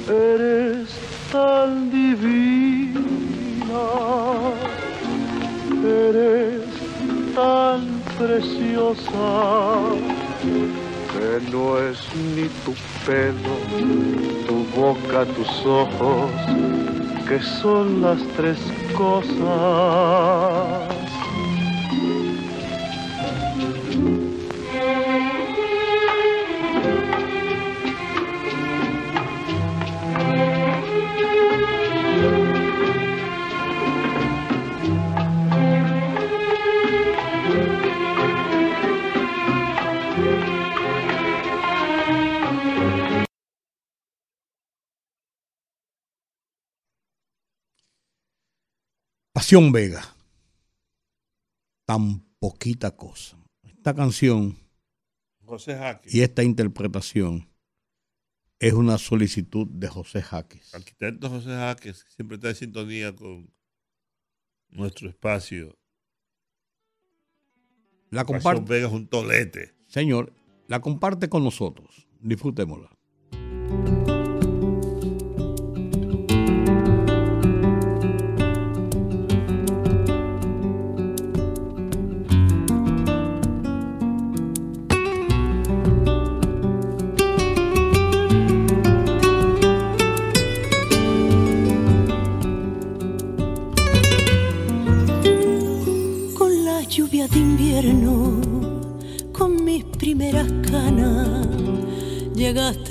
[0.07, 0.89] Eres
[1.31, 2.99] tan divina,
[5.83, 6.63] eres
[7.35, 9.29] tan preciosa
[11.13, 11.97] que no es
[12.35, 12.73] ni tu
[13.05, 13.55] pelo,
[14.45, 16.29] tu boca, tus ojos,
[17.27, 18.59] que son las tres
[18.93, 19.39] cosas.
[49.49, 50.03] Pasión Vega.
[51.87, 53.35] Tan poquita cosa.
[53.63, 54.55] Esta canción
[55.43, 56.13] José Jaques.
[56.13, 57.49] y esta interpretación
[58.59, 60.75] es una solicitud de José Jaques.
[60.75, 63.51] Arquitecto José Jaques siempre está en sintonía con
[64.69, 65.75] nuestro espacio.
[68.11, 68.71] La comparte.
[68.71, 69.73] Vega es un tolete.
[69.87, 70.31] Señor,
[70.67, 72.07] la comparte con nosotros.
[72.19, 72.98] Disfrutémosla.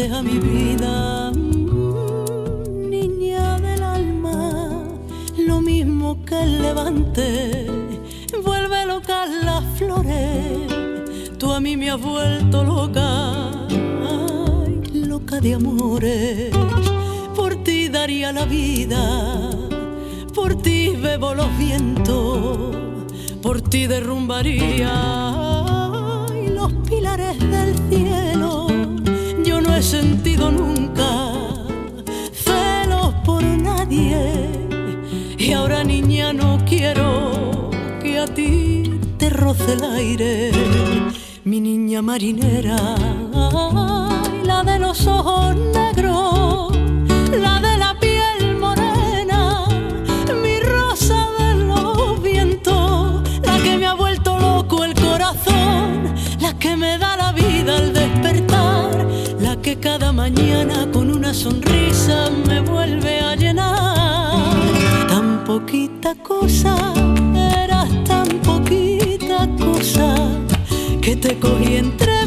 [0.00, 1.58] A mi vida, niña
[3.58, 4.84] del alma,
[5.36, 7.66] lo mismo que el levante,
[8.44, 10.70] vuelve loca las flores,
[11.38, 13.66] tú a mí me has vuelto loca,
[14.94, 16.54] loca de amores,
[17.34, 19.50] por ti daría la vida
[20.32, 22.76] por ti bebo los vientos,
[23.42, 25.27] por ti derrumbaría
[29.88, 31.32] sentido nunca.
[32.30, 34.50] Celos por nadie.
[35.38, 37.70] Y ahora niña no quiero
[38.02, 40.52] que a ti te roce el aire.
[41.44, 42.76] Mi niña marinera,
[43.34, 46.37] ay, la de los ojos negros,
[61.48, 64.54] sonrisa me vuelve a llenar.
[65.08, 66.74] Tan poquita cosa,
[67.34, 70.14] eras tan poquita cosa,
[71.00, 72.17] que te cogí entre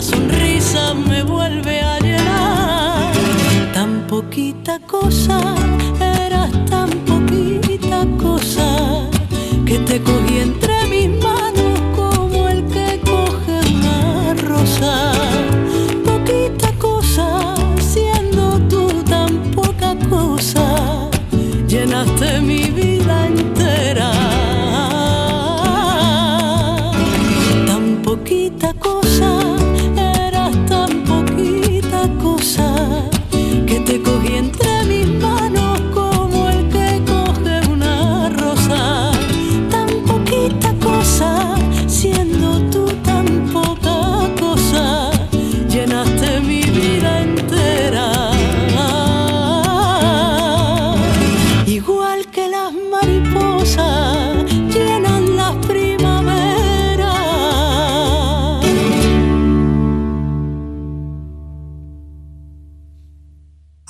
[0.00, 3.12] esa sonrisa me vuelve a llenar.
[3.74, 5.59] Tan poquita cosa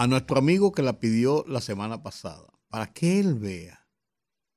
[0.01, 3.87] a nuestro amigo que la pidió la semana pasada, para que él vea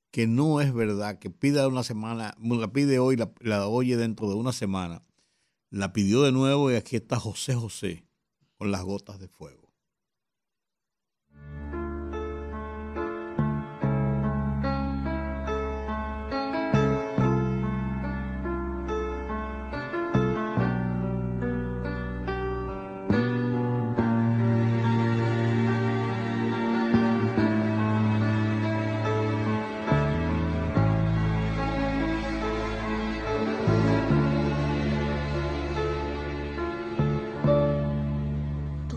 [0.10, 4.30] que no es verdad, que pida una semana, la pide hoy, la, la oye dentro
[4.30, 5.02] de una semana,
[5.70, 8.08] la pidió de nuevo y aquí está José José
[8.58, 9.63] con las gotas de fuego.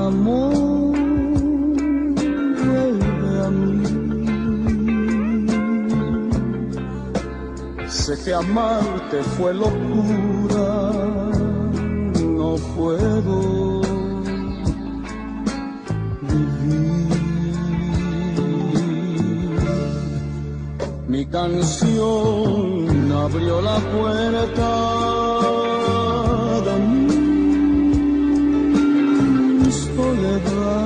[0.08, 0.96] amor,
[2.66, 3.86] vuelve a mí.
[7.88, 10.92] Sé que amarte fue locura,
[12.40, 13.82] no puedo
[16.32, 17.12] vivir.
[21.08, 22.81] Mi canción
[23.24, 24.72] abrió la puerta
[26.66, 26.76] de
[29.64, 30.86] mi soledad,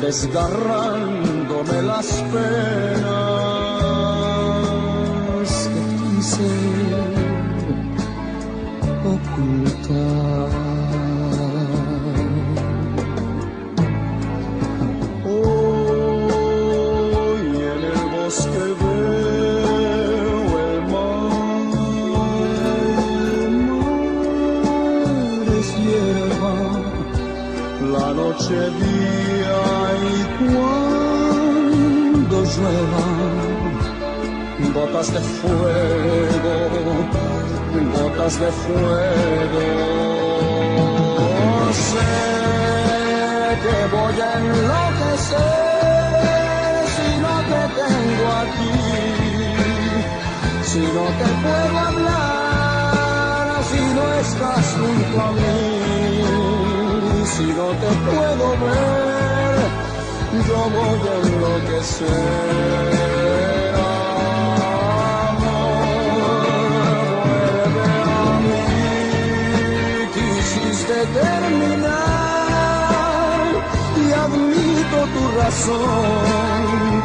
[0.00, 2.95] desgarrándome las penas
[34.96, 36.54] gotas de fuego,
[37.92, 39.64] gotas de fuego.
[41.72, 42.12] Sé
[43.62, 45.38] que voy a enloquecer
[46.96, 48.76] si no te tengo aquí,
[50.64, 55.64] si no te puedo hablar, si no estás junto a mí,
[57.36, 59.58] si no te puedo ver,
[60.48, 63.05] yo voy a enloquecer.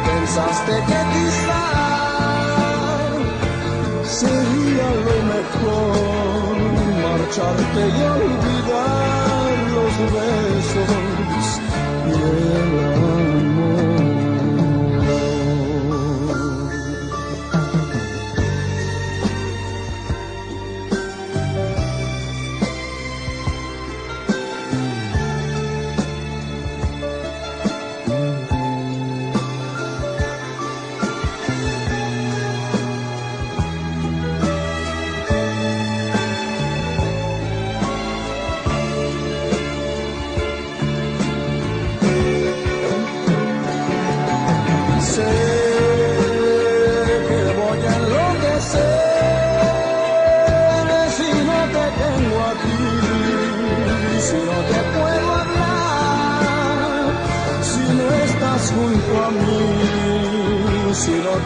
[0.04, 1.62] Pensaste que quizás
[4.18, 6.54] sería lo mejor
[7.04, 11.44] marcharte y olvidar los besos
[12.08, 13.51] y el amor.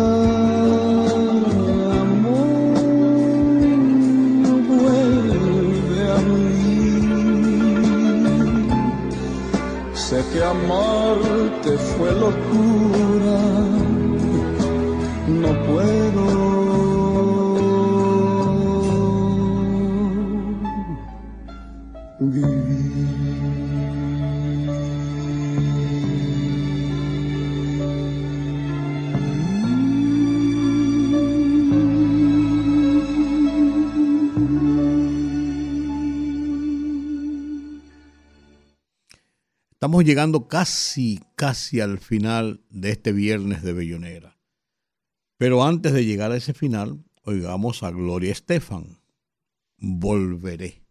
[9.94, 12.65] Sé que amarte fue locura.
[39.86, 44.36] Estamos llegando casi, casi al final de este viernes de Bellonera.
[45.38, 48.98] Pero antes de llegar a ese final, oigamos a Gloria Estefan.
[49.78, 50.85] Volveré.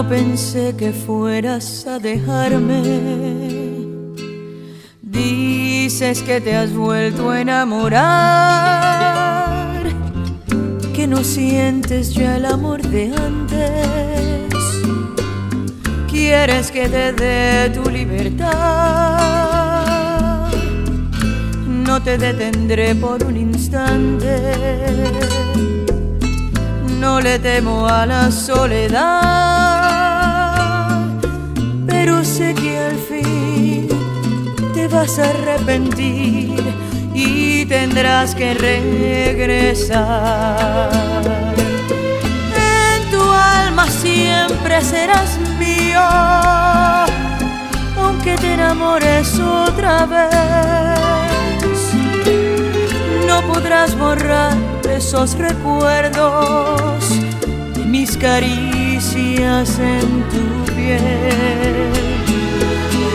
[0.00, 2.80] No pensé que fueras a dejarme.
[5.02, 7.98] Dices que te has vuelto a enamorar,
[10.94, 14.54] que no sientes ya el amor de antes.
[16.10, 18.48] Quieres que te dé tu libertad.
[21.66, 24.40] No te detendré por un instante
[27.00, 29.79] no le temo a la soledad,
[32.02, 33.86] pero sé que al fin
[34.72, 36.58] te vas a arrepentir
[37.12, 40.00] y tendrás que regresar.
[42.56, 46.00] En tu alma siempre serás mío,
[47.98, 51.80] aunque te enamores otra vez,
[53.26, 54.56] no podrás borrar
[54.90, 57.04] esos recuerdos
[57.74, 60.59] de mis caricias en tu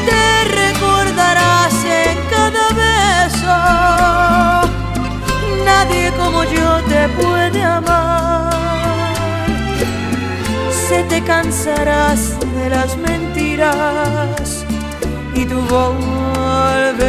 [0.06, 3.58] Te recordarás en cada beso,
[5.66, 8.54] nadie como yo te puede amar.
[10.88, 14.66] Se te cansarás de las mentiras
[15.34, 17.06] y tú volverás.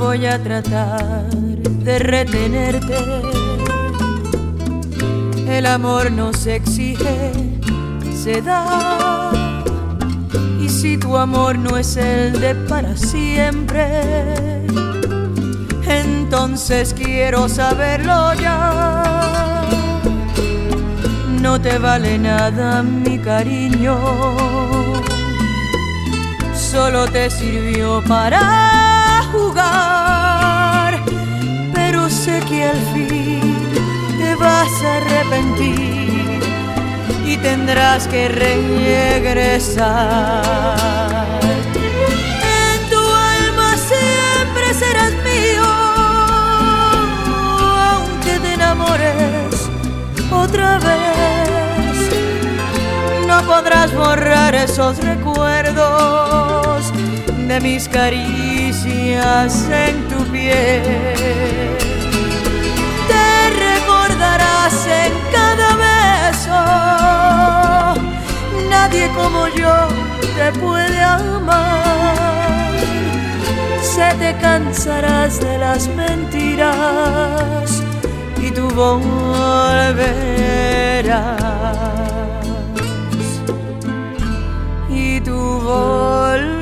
[0.00, 2.96] Voy a tratar de retenerte.
[5.46, 7.32] El amor no se exige,
[8.14, 9.30] se da.
[10.58, 13.86] Y si tu amor no es el de para siempre,
[15.86, 19.66] entonces quiero saberlo ya.
[21.42, 23.98] No te vale nada mi cariño,
[26.54, 28.79] solo te sirvió para
[34.40, 36.40] vas a arrepentir
[37.24, 39.90] y tendrás que regresar.
[42.64, 45.68] En tu alma siempre serás mío,
[47.92, 49.68] aunque te enamores
[50.30, 52.10] otra vez.
[53.28, 56.92] No podrás borrar esos recuerdos
[57.46, 61.09] de mis caricias en tu piel.
[68.90, 69.86] Nadie como yo
[70.34, 72.72] te puede amar.
[73.80, 77.70] Se te cansarás de las mentiras
[78.42, 79.06] y tú volverás.
[84.88, 86.59] Y tú volverás.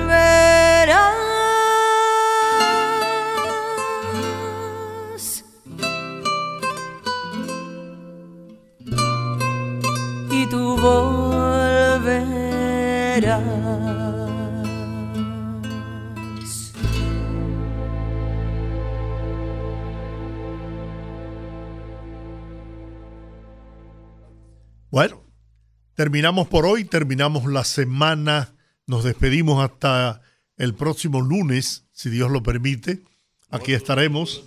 [26.03, 28.55] Terminamos por hoy, terminamos la semana,
[28.87, 30.23] nos despedimos hasta
[30.57, 33.03] el próximo lunes, si Dios lo permite.
[33.51, 34.45] Aquí estaremos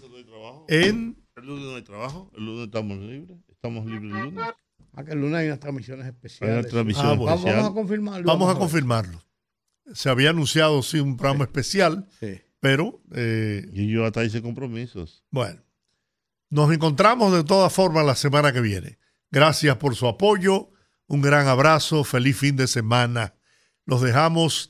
[0.70, 1.18] en...
[1.36, 4.46] El lunes no hay trabajo, el lunes estamos libres, estamos libres el lunes.
[4.94, 6.56] Ah, que el lunes hay unas transmisiones especiales.
[6.56, 7.26] Hay una transmisión Ah, bueno.
[7.26, 8.28] Vamos, vamos a confirmarlo.
[8.28, 9.22] Vamos a confirmarlo.
[9.94, 12.40] Se había anunciado, sí, un programa especial, Sí.
[12.62, 15.26] pero eh, Y yo hasta hice compromisos.
[15.32, 15.60] bueno,
[16.50, 19.00] nos encontramos de todas formas la semana que viene.
[19.32, 20.71] Gracias por su apoyo,
[21.12, 23.34] un gran abrazo, feliz fin de semana.
[23.86, 24.70] Los dejamos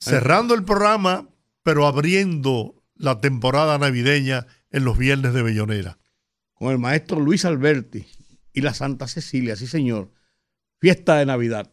[0.00, 1.28] cerrando el programa,
[1.62, 5.98] pero abriendo la temporada navideña en los viernes de Bellonera.
[6.54, 8.06] Con el maestro Luis Alberti
[8.54, 10.12] y la Santa Cecilia, sí señor.
[10.78, 11.70] Fiesta de Navidad.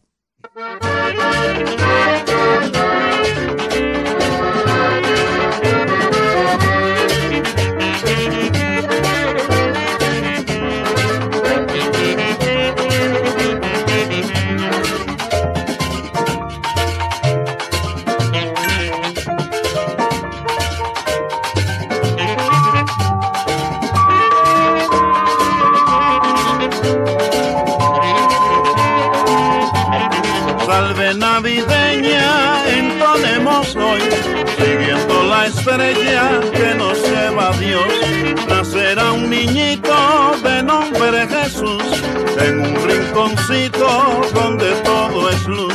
[42.46, 43.88] En un rinconcito
[44.34, 45.74] donde todo es luz.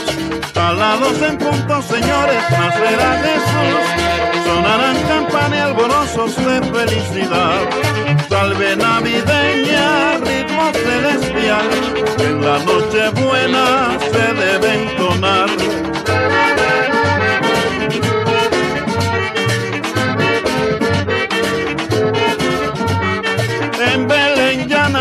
[0.55, 4.45] Alados en punto, señores, nacerá Jesús.
[4.45, 7.61] Sonarán campanas y alborozos de felicidad.
[8.29, 11.69] Salve navideña, ritmo celestial,
[12.19, 15.49] en la noche buena se debe entonar.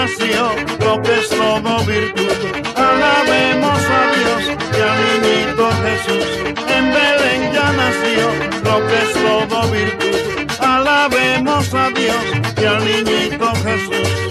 [0.10, 2.32] Nació lo que es todo virtud.
[2.76, 6.26] Alabemos a Dios y al niñito Jesús.
[6.68, 8.28] En Belén ya nació
[8.64, 10.60] lo que es todo virtud.
[10.60, 12.16] Alabemos a Dios
[12.62, 14.29] y al niñito Jesús.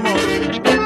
[0.00, 0.77] También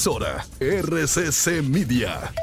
[0.00, 2.39] emisora RCC Media.